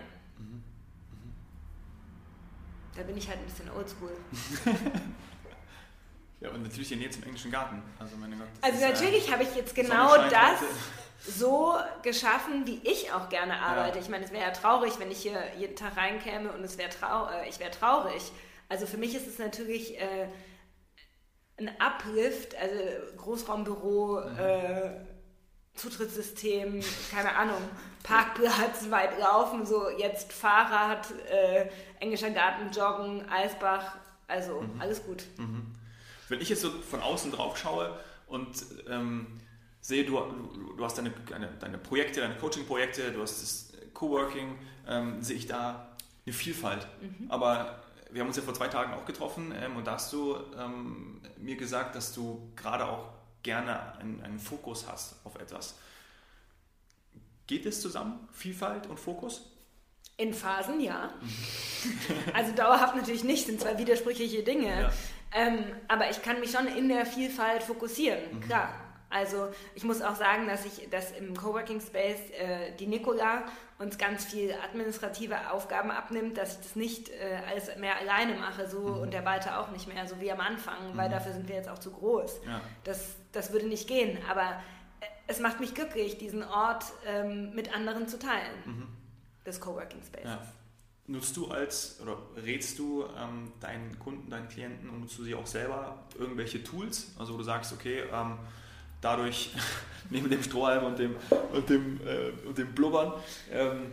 [2.96, 4.12] Da bin ich halt ein bisschen oldschool.
[6.44, 7.83] Ja, und natürlich in zum englischen Garten.
[7.98, 10.61] Also, meine Gott, also natürlich äh, habe ich jetzt genau das
[11.26, 13.96] so geschaffen, wie ich auch gerne arbeite.
[13.96, 14.04] Ja.
[14.04, 16.90] Ich meine, es wäre ja traurig, wenn ich hier jeden Tag reinkäme und es wäre
[16.90, 18.30] trau äh, ich wäre traurig.
[18.68, 20.28] Also für mich ist es natürlich äh,
[21.57, 22.76] ein Uplift, also
[23.16, 24.38] Großraumbüro, mhm.
[24.38, 24.90] äh,
[25.76, 26.80] Zutrittssystem,
[27.11, 27.62] keine Ahnung,
[28.04, 31.68] Parkplatz, weit laufen, so jetzt Fahrrad, äh,
[32.00, 33.96] englischer Garten, Joggen, Eisbach,
[34.28, 34.80] also mhm.
[34.80, 35.24] alles gut.
[35.38, 35.72] Mhm.
[36.28, 39.40] Wenn ich jetzt so von außen drauf schaue und ähm,
[39.80, 44.58] sehe, du, du, du hast deine, deine, deine, Projekte, deine Coaching-Projekte, du hast das Coworking,
[44.86, 46.86] ähm, sehe ich da eine Vielfalt.
[47.00, 47.30] Mhm.
[47.30, 50.36] Aber wir haben uns ja vor zwei Tagen auch getroffen ähm, und da hast du
[50.58, 53.08] ähm, mir gesagt, dass du gerade auch
[53.42, 55.76] gerne einen, einen, Fokus hast auf etwas.
[57.46, 59.50] Geht es zusammen, Vielfalt und Fokus?
[60.16, 61.12] In Phasen ja.
[61.20, 62.35] Mhm.
[62.35, 64.83] also dauerhaft natürlich nicht, sind zwei widersprüchliche Dinge.
[64.83, 64.92] Ja.
[65.35, 68.40] Ähm, aber ich kann mich schon in der Vielfalt fokussieren, mhm.
[68.40, 68.72] klar.
[69.11, 73.44] Also ich muss auch sagen, dass ich das im Coworking Space äh, die Nicola
[73.78, 78.68] uns ganz viel administrative Aufgaben abnimmt, dass ich das nicht äh, alles mehr alleine mache,
[78.68, 79.00] so mhm.
[79.02, 80.96] und der Walter auch nicht mehr, so wie am Anfang, mhm.
[80.96, 82.40] weil dafür sind wir jetzt auch zu groß.
[82.46, 82.61] Ja.
[82.85, 84.18] Das, das würde nicht gehen.
[84.28, 84.61] Aber
[85.26, 88.56] es macht mich glücklich, diesen Ort ähm, mit anderen zu teilen.
[88.64, 88.87] Mhm.
[89.46, 90.24] Des Coworking Spaces.
[90.24, 90.42] Ja.
[91.06, 95.34] Nutzt du als oder rätst du ähm, deinen Kunden, deinen Klienten und nutzt du sie
[95.34, 97.12] auch selber irgendwelche Tools?
[97.18, 98.38] Also wo du sagst, okay, ähm,
[99.02, 99.54] dadurch
[100.10, 101.14] neben dem Strohhalm und dem,
[101.52, 103.12] und dem, äh, und dem Blubbern,
[103.52, 103.92] ähm,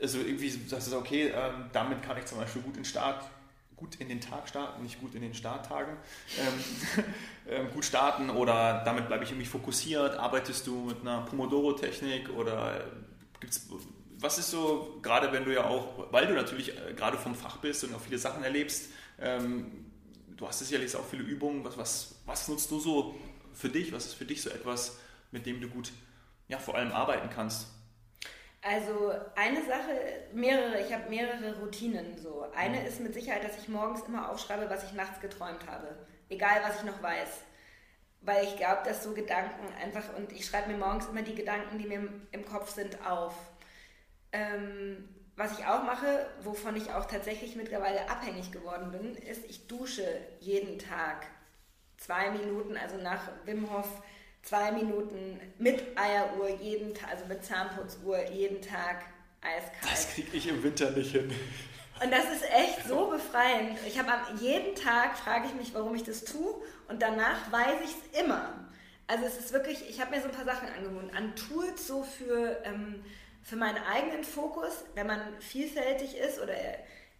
[0.00, 3.24] also irgendwie sagst du, okay, ähm, damit kann ich zum Beispiel gut in Start
[3.78, 5.96] gut in den Tag starten, nicht gut in den Starttagen,
[6.38, 7.04] ähm,
[7.48, 10.16] ähm, gut starten oder damit bleibe ich irgendwie fokussiert?
[10.16, 12.84] Arbeitest du mit einer Pomodoro-Technik oder
[13.40, 13.68] gibt's,
[14.20, 17.58] was ist so, gerade wenn du ja auch, weil du natürlich äh, gerade vom Fach
[17.58, 19.86] bist und auch viele Sachen erlebst, ähm,
[20.36, 23.14] du hast sicherlich auch viele Übungen, was, was, was nutzt du so
[23.54, 23.92] für dich?
[23.92, 24.98] Was ist für dich so etwas,
[25.30, 25.92] mit dem du gut
[26.48, 27.66] ja, vor allem arbeiten kannst?
[28.60, 32.44] Also eine Sache, mehrere, ich habe mehrere Routinen so.
[32.56, 32.86] Eine mhm.
[32.86, 35.94] ist mit Sicherheit, dass ich morgens immer aufschreibe, was ich nachts geträumt habe.
[36.28, 37.42] Egal, was ich noch weiß.
[38.20, 41.78] Weil ich glaube, dass so Gedanken einfach, und ich schreibe mir morgens immer die Gedanken,
[41.78, 43.34] die mir im Kopf sind, auf.
[44.32, 49.68] Ähm, was ich auch mache, wovon ich auch tatsächlich mittlerweile abhängig geworden bin, ist, ich
[49.68, 50.04] dusche
[50.40, 51.26] jeden Tag
[51.96, 54.02] zwei Minuten, also nach Wim Hof
[54.48, 59.04] zwei Minuten mit Eieruhr jeden Tag, also mit Zahnputzuhr jeden Tag
[59.42, 59.92] eiskalt.
[59.92, 61.30] Das kriege ich im Winter nicht hin.
[62.02, 63.78] Und das ist echt so befreiend.
[63.86, 66.54] Ich habe jeden Tag frage ich mich, warum ich das tue
[66.88, 68.54] und danach weiß ich es immer.
[69.06, 72.02] Also es ist wirklich, ich habe mir so ein paar Sachen angewohnt, an Tools so
[72.02, 73.02] für, ähm,
[73.42, 76.54] für meinen eigenen Fokus, wenn man vielfältig ist oder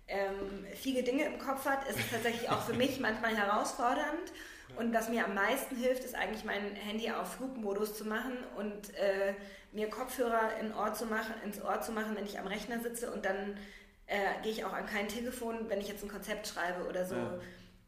[0.06, 4.32] ähm, viele Dinge im Kopf hat, ist es tatsächlich auch für mich manchmal herausfordernd.
[4.78, 8.94] Und was mir am meisten hilft, ist eigentlich mein Handy auf Flugmodus zu machen und
[8.94, 9.34] äh,
[9.72, 13.10] mir Kopfhörer in Ohr zu machen, ins Ohr zu machen, wenn ich am Rechner sitze
[13.10, 13.58] und dann
[14.06, 17.16] äh, gehe ich auch an kein Telefon, wenn ich jetzt ein Konzept schreibe oder so.
[17.16, 17.40] Ja.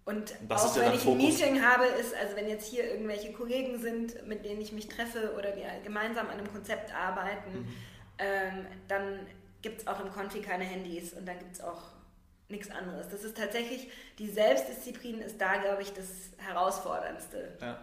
[0.05, 3.79] Und das auch wenn ich ein Meeting habe, ist, also wenn jetzt hier irgendwelche Kollegen
[3.79, 7.69] sind, mit denen ich mich treffe oder wir gemeinsam an einem Konzept arbeiten, mhm.
[8.19, 9.27] ähm, dann
[9.63, 11.83] gibt es auch im Konfi keine Handys und dann gibt es auch
[12.51, 13.09] nichts anderes.
[13.09, 16.09] Das ist tatsächlich, die Selbstdisziplin ist da, glaube ich, das
[16.39, 17.57] Herausforderndste.
[17.61, 17.79] Ja.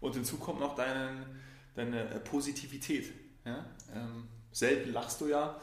[0.00, 1.26] Und hinzu kommt noch deine,
[1.74, 3.12] deine Positivität.
[3.44, 3.64] Ja?
[3.94, 5.60] Ähm, selten lachst du ja.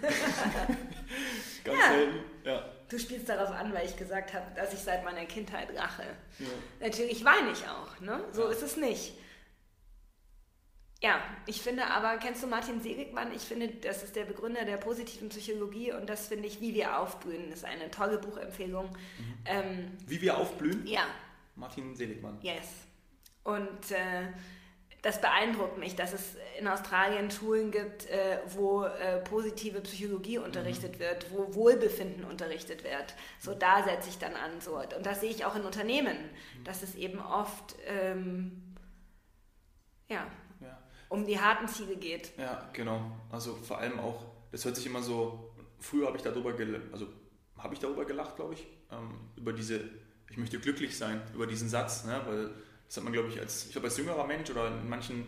[1.64, 1.88] Ganz ja.
[1.88, 2.18] selten.
[2.44, 2.64] Ja.
[2.88, 6.04] Du spielst darauf an, weil ich gesagt habe, dass ich seit meiner Kindheit lache.
[6.38, 6.46] Ja.
[6.80, 8.24] Natürlich weine ich auch, ne?
[8.32, 9.12] So ist es nicht.
[11.00, 13.32] Ja, ich finde aber, kennst du Martin Seligmann?
[13.32, 16.98] Ich finde, das ist der Begründer der positiven Psychologie und das finde ich, wie wir
[16.98, 18.86] aufblühen, ist eine tolle Buchempfehlung.
[18.86, 19.34] Mhm.
[19.44, 20.84] Ähm, wie wir aufblühen?
[20.86, 21.06] Ja.
[21.54, 22.38] Martin Seligmann.
[22.42, 22.66] Yes.
[23.44, 24.26] Und äh,
[25.02, 30.96] das beeindruckt mich, dass es in Australien Schulen gibt, äh, wo äh, positive Psychologie unterrichtet
[30.96, 30.98] mhm.
[30.98, 33.14] wird, wo Wohlbefinden unterrichtet wird.
[33.38, 34.60] So da setze ich dann an.
[34.60, 34.76] So.
[34.76, 36.64] Und das sehe ich auch in Unternehmen, mhm.
[36.64, 38.74] dass es eben oft ähm,
[40.08, 40.26] ja,
[41.08, 42.32] um die harten Ziele geht.
[42.38, 43.00] Ja, genau.
[43.30, 46.54] Also vor allem auch, das hört sich immer so, früher habe ich darüber
[46.92, 47.06] also
[47.56, 49.80] habe ich darüber gelacht, glaube ich, ähm, über diese,
[50.30, 52.20] ich möchte glücklich sein, über diesen Satz, ne?
[52.26, 52.50] weil
[52.86, 55.26] das hat man, glaube ich, als, ich glaube, als jüngerer Mensch oder in manchen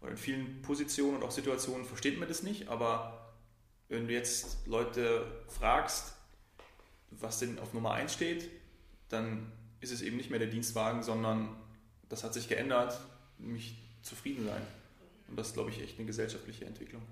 [0.00, 3.34] oder in vielen Positionen und auch Situationen versteht man das nicht, aber
[3.88, 6.14] wenn du jetzt Leute fragst,
[7.10, 8.50] was denn auf Nummer 1 steht,
[9.08, 11.56] dann ist es eben nicht mehr der Dienstwagen, sondern
[12.08, 12.98] das hat sich geändert,
[13.38, 14.62] nämlich zufrieden sein.
[15.28, 17.02] Und das ist, glaube ich, echt eine gesellschaftliche Entwicklung.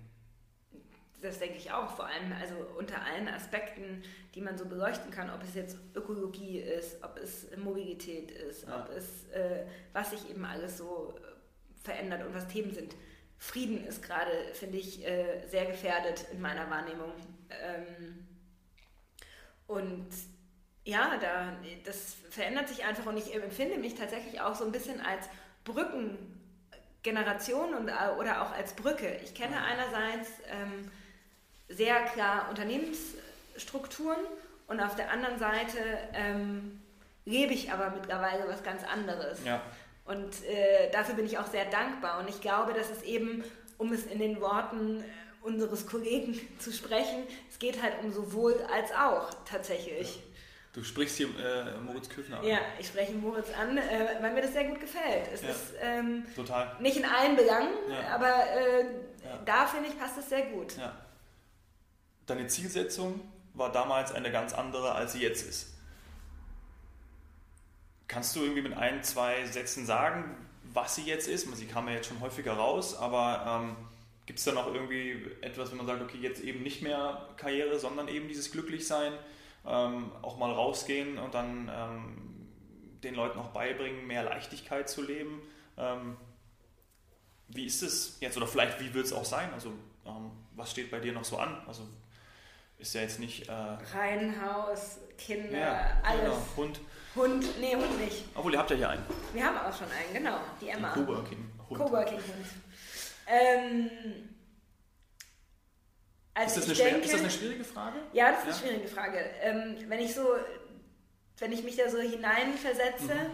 [1.21, 4.03] Das denke ich auch, vor allem also unter allen Aspekten,
[4.35, 8.81] die man so beleuchten kann, ob es jetzt Ökologie ist, ob es Mobilität ist, ja.
[8.81, 12.97] ob es, äh, was sich eben alles so äh, verändert und was Themen sind.
[13.39, 17.13] Frieden ist gerade, finde ich, äh, sehr gefährdet in meiner Wahrnehmung.
[17.51, 18.27] Ähm,
[19.69, 20.09] und
[20.85, 25.01] ja, da, das verändert sich einfach und ich empfinde mich tatsächlich auch so ein bisschen
[25.01, 25.29] als
[25.65, 26.42] Brücken
[27.03, 29.19] Generation und, äh, oder auch als Brücke.
[29.25, 30.91] Ich kenne einerseits ähm,
[31.69, 34.21] sehr klar Unternehmensstrukturen
[34.69, 35.79] und auf der anderen Seite
[36.15, 36.81] ähm,
[37.25, 39.45] lebe ich aber mittlerweile was ganz anderes.
[39.45, 39.61] Ja.
[40.05, 42.21] Und äh, dafür bin ich auch sehr dankbar.
[42.21, 43.45] Und ich glaube, dass es eben,
[43.79, 45.05] um es in den Worten äh,
[45.43, 50.17] unseres Kollegen zu sprechen, es geht halt um sowohl als auch tatsächlich.
[50.17, 50.23] Ja.
[50.73, 52.47] Du sprichst hier äh, Moritz Küffner an.
[52.47, 53.83] Ja, ich spreche Moritz an, äh,
[54.21, 55.29] weil mir das sehr gut gefällt.
[55.33, 56.77] Es ja, ist ähm, total.
[56.81, 58.15] nicht in allen Belangen, ja.
[58.15, 58.85] aber äh,
[59.23, 59.39] ja.
[59.45, 60.75] da finde ich, passt es sehr gut.
[62.27, 63.21] Deine Zielsetzung
[63.53, 65.75] war damals eine ganz andere, als sie jetzt ist.
[68.09, 70.37] Kannst du irgendwie mit ein, zwei Sätzen sagen,
[70.73, 71.55] was sie jetzt ist?
[71.55, 73.77] Sie kam ja jetzt schon häufiger raus, aber ähm,
[74.25, 77.79] gibt es da noch irgendwie etwas, wenn man sagt, okay, jetzt eben nicht mehr Karriere,
[77.79, 79.13] sondern eben dieses Glücklichsein?
[79.67, 82.49] Ähm, auch mal rausgehen und dann ähm,
[83.03, 85.43] den Leuten auch beibringen, mehr Leichtigkeit zu leben.
[85.77, 86.17] Ähm,
[87.49, 89.53] wie ist es jetzt oder vielleicht wie wird es auch sein?
[89.53, 89.71] Also
[90.07, 91.63] ähm, was steht bei dir noch so an?
[91.67, 91.83] Also
[92.79, 93.49] ist ja jetzt nicht.
[93.49, 96.23] Äh, Reihenhaus, Kinder, ja, alles.
[96.23, 96.39] Genau.
[96.57, 96.81] Hund.
[97.15, 98.25] Hund, nee, Hund nicht.
[98.35, 99.05] Obwohl, ihr habt ja hier einen.
[99.33, 100.39] Wir haben auch schon einen, genau.
[100.61, 100.89] Die Emma.
[100.93, 101.79] Coworking-Hund.
[101.79, 102.47] Coworking-Hund.
[103.27, 103.91] Ähm,
[106.35, 107.97] also ist, das eine denke, ist das eine schwierige Frage?
[108.13, 108.51] Ja, das ist Ja?
[108.51, 109.19] eine schwierige Frage.
[109.43, 110.27] Ähm, wenn ich so,
[111.39, 113.31] wenn ich mich da so hineinversetze, Mhm.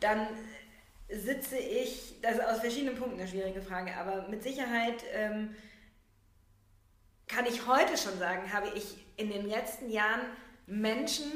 [0.00, 0.26] dann
[1.08, 5.54] sitze ich, das ist aus verschiedenen Punkten eine schwierige Frage, aber mit Sicherheit ähm,
[7.28, 10.20] kann ich heute schon sagen, habe ich in den letzten Jahren
[10.66, 11.30] Menschen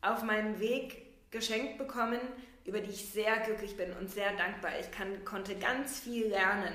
[0.00, 2.20] auf meinem Weg geschenkt bekommen,
[2.64, 4.72] über die ich sehr glücklich bin und sehr dankbar.
[4.80, 6.72] Ich kann, konnte ganz viel lernen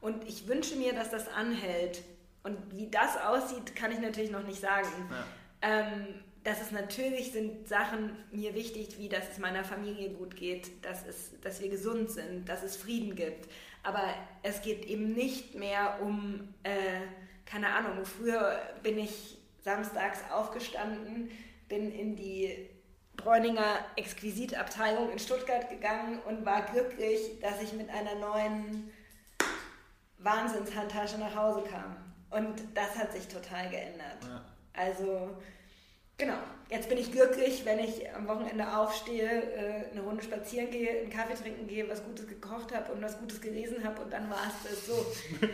[0.00, 2.02] und ich wünsche mir, dass das anhält.
[2.46, 4.86] Und wie das aussieht, kann ich natürlich noch nicht sagen.
[5.10, 5.24] Ja.
[5.62, 10.84] Ähm, dass es natürlich sind Sachen mir wichtig, wie dass es meiner Familie gut geht,
[10.84, 13.50] dass, es, dass wir gesund sind, dass es Frieden gibt.
[13.82, 17.00] Aber es geht eben nicht mehr um, äh,
[17.46, 21.32] keine Ahnung, früher bin ich samstags aufgestanden,
[21.66, 22.68] bin in die
[23.16, 28.92] Bräuninger Exquisitabteilung in Stuttgart gegangen und war glücklich, dass ich mit einer neuen
[30.18, 32.05] Wahnsinnshandtasche nach Hause kam.
[32.30, 34.16] Und das hat sich total geändert.
[34.22, 34.44] Ja.
[34.74, 35.30] Also,
[36.18, 36.38] genau.
[36.68, 41.10] Jetzt bin ich glücklich, wenn ich am Wochenende aufstehe, äh, eine Runde spazieren gehe, einen
[41.10, 44.42] Kaffee trinken gehe, was Gutes gekocht habe und was Gutes gelesen habe und dann war
[44.48, 45.06] es das so.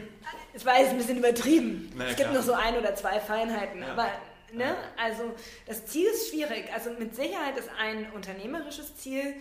[0.55, 1.91] Es war jetzt ein bisschen übertrieben.
[1.97, 2.35] Na es gibt klar.
[2.35, 3.93] noch so ein oder zwei Feinheiten, Ja.
[3.93, 4.09] aber
[4.53, 4.77] ne, Ja.
[4.97, 5.35] also
[5.67, 6.71] das Ziel ist schwierig.
[6.73, 9.35] Also mit Sicherheit ist ein unternehmerisches Ziel,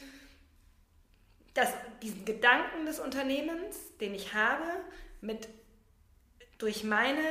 [1.54, 4.64] dass diesen Gedanken des Unternehmens, den ich habe,
[5.22, 5.48] mit
[6.62, 7.24] durch meine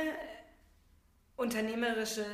[1.37, 2.25] unternehmerische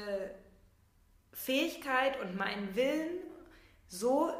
[1.31, 3.19] Fähigkeit und meinen Willen
[3.87, 4.33] so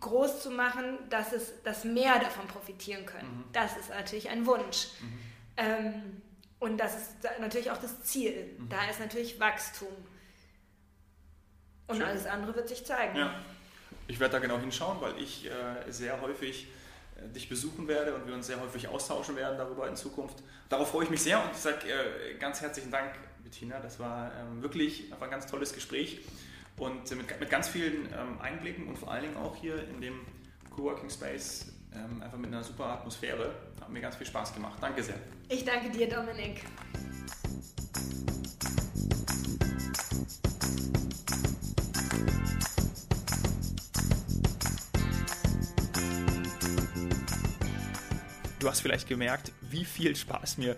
[0.00, 3.44] groß zu machen, dass es dass mehr davon profitieren können.
[3.52, 4.88] Das ist natürlich ein Wunsch.
[5.56, 6.22] Ähm,
[6.60, 8.56] und das ist natürlich auch das Ziel.
[8.68, 9.88] Da ist natürlich Wachstum.
[11.88, 12.06] Und Schön.
[12.06, 13.16] alles andere wird sich zeigen.
[13.16, 13.34] Ja.
[14.08, 16.68] Ich werde da genau hinschauen, weil ich äh, sehr häufig
[17.34, 20.42] dich besuchen werde und wir uns sehr häufig austauschen werden darüber in Zukunft.
[20.68, 23.12] Darauf freue ich mich sehr und ich sage äh, ganz herzlichen Dank,
[23.42, 23.78] Bettina.
[23.80, 26.20] Das war ähm, wirklich einfach ein ganz tolles Gespräch
[26.76, 30.00] und äh, mit, mit ganz vielen ähm, Einblicken und vor allen Dingen auch hier in
[30.00, 30.20] dem
[30.70, 33.54] Coworking Space ähm, einfach mit einer super Atmosphäre.
[33.80, 34.78] Hat mir ganz viel Spaß gemacht.
[34.80, 35.16] Danke sehr.
[35.48, 36.62] Ich danke dir, Dominik.
[48.66, 50.74] Du hast vielleicht gemerkt, wie viel Spaß mir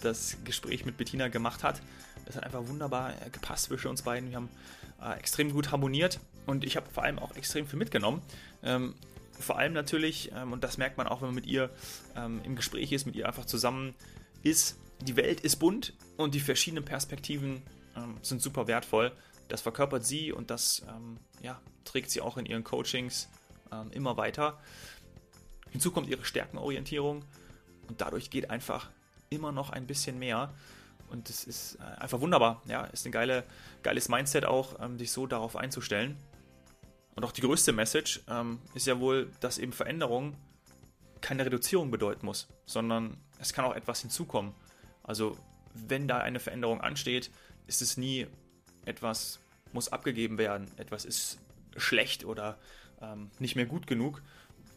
[0.00, 1.80] das Gespräch mit Bettina gemacht hat.
[2.26, 4.30] Das hat einfach wunderbar äh, gepasst zwischen uns beiden.
[4.30, 4.48] Wir haben
[5.00, 8.22] äh, extrem gut harmoniert und ich habe vor allem auch extrem viel mitgenommen.
[8.64, 8.96] Ähm,
[9.38, 11.70] vor allem natürlich, ähm, und das merkt man auch, wenn man mit ihr
[12.16, 13.94] ähm, im Gespräch ist, mit ihr einfach zusammen
[14.42, 17.62] ist, die Welt ist bunt und die verschiedenen Perspektiven
[17.96, 19.12] ähm, sind super wertvoll.
[19.46, 23.28] Das verkörpert sie und das ähm, ja, trägt sie auch in ihren Coachings
[23.70, 24.58] ähm, immer weiter.
[25.70, 27.24] Hinzu kommt ihre Stärkenorientierung
[27.88, 28.90] und dadurch geht einfach
[29.30, 30.52] immer noch ein bisschen mehr.
[31.10, 32.62] Und das ist äh, einfach wunderbar.
[32.66, 33.44] Ja, ist ein geile,
[33.82, 36.16] geiles Mindset auch, ähm, dich so darauf einzustellen.
[37.14, 40.36] Und auch die größte Message ähm, ist ja wohl, dass eben Veränderung
[41.20, 44.54] keine Reduzierung bedeuten muss, sondern es kann auch etwas hinzukommen.
[45.02, 45.36] Also
[45.74, 47.30] wenn da eine Veränderung ansteht,
[47.66, 48.26] ist es nie
[48.84, 49.40] etwas
[49.72, 51.38] muss abgegeben werden, etwas ist
[51.76, 52.58] schlecht oder
[53.02, 54.22] ähm, nicht mehr gut genug,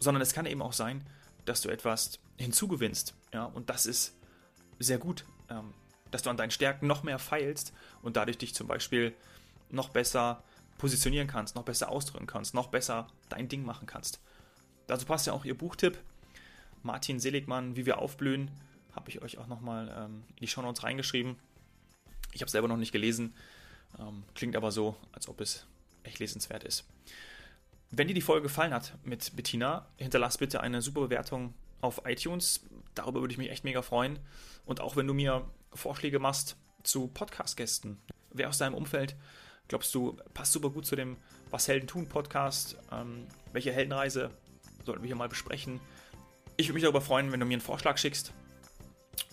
[0.02, 1.06] sondern es kann eben auch sein,
[1.46, 3.16] dass du etwas hinzugewinnst.
[3.34, 4.18] Ja, und das ist
[4.80, 5.74] sehr gut, ähm,
[6.10, 7.72] dass du an deinen Stärken noch mehr feilst
[8.02, 9.16] und dadurch dich zum Beispiel
[9.70, 10.44] noch besser
[10.78, 14.20] positionieren kannst, noch besser ausdrücken kannst, noch besser dein Ding machen kannst.
[14.88, 16.00] Dazu passt ja auch ihr Buchtipp.
[16.84, 18.50] Martin Seligmann, Wie wir aufblühen,
[18.94, 21.38] habe ich euch auch nochmal ähm, in die Shownotes reingeschrieben.
[22.34, 23.36] Ich habe es selber noch nicht gelesen,
[24.00, 25.68] ähm, klingt aber so, als ob es
[26.04, 26.86] echt lesenswert ist.
[27.94, 32.66] Wenn dir die Folge gefallen hat mit Bettina, hinterlass bitte eine super Bewertung auf iTunes.
[32.96, 34.18] Darüber würde ich mich echt mega freuen.
[34.66, 39.18] Und auch wenn du mir Vorschläge machst zu Podcast-Gästen, wer aus deinem Umfeld
[39.68, 41.18] glaubst du passt super gut zu dem
[41.50, 42.78] Was Helden tun Podcast?
[42.92, 44.32] Ähm, welche Heldenreise
[44.86, 45.82] sollten wir hier mal besprechen?
[46.56, 48.34] Ich würde mich darüber freuen, wenn du mir einen Vorschlag schickst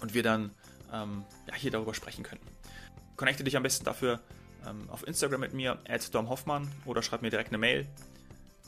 [0.00, 0.50] und wir dann
[0.92, 2.40] ähm, ja, hier darüber sprechen können.
[3.16, 4.20] Connecte dich am besten dafür
[4.66, 7.86] ähm, auf Instagram mit mir, at domhoffmann oder schreib mir direkt eine Mail,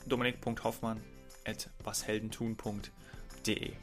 [0.05, 1.01] dominik.hoffmann
[1.45, 3.73] at washeldentun.de.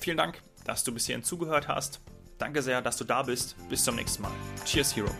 [0.00, 2.00] Vielen Dank, dass du bis hierhin zugehört hast.
[2.38, 3.56] Danke sehr, dass du da bist.
[3.68, 4.32] Bis zum nächsten Mal.
[4.64, 5.10] Cheers, Hero.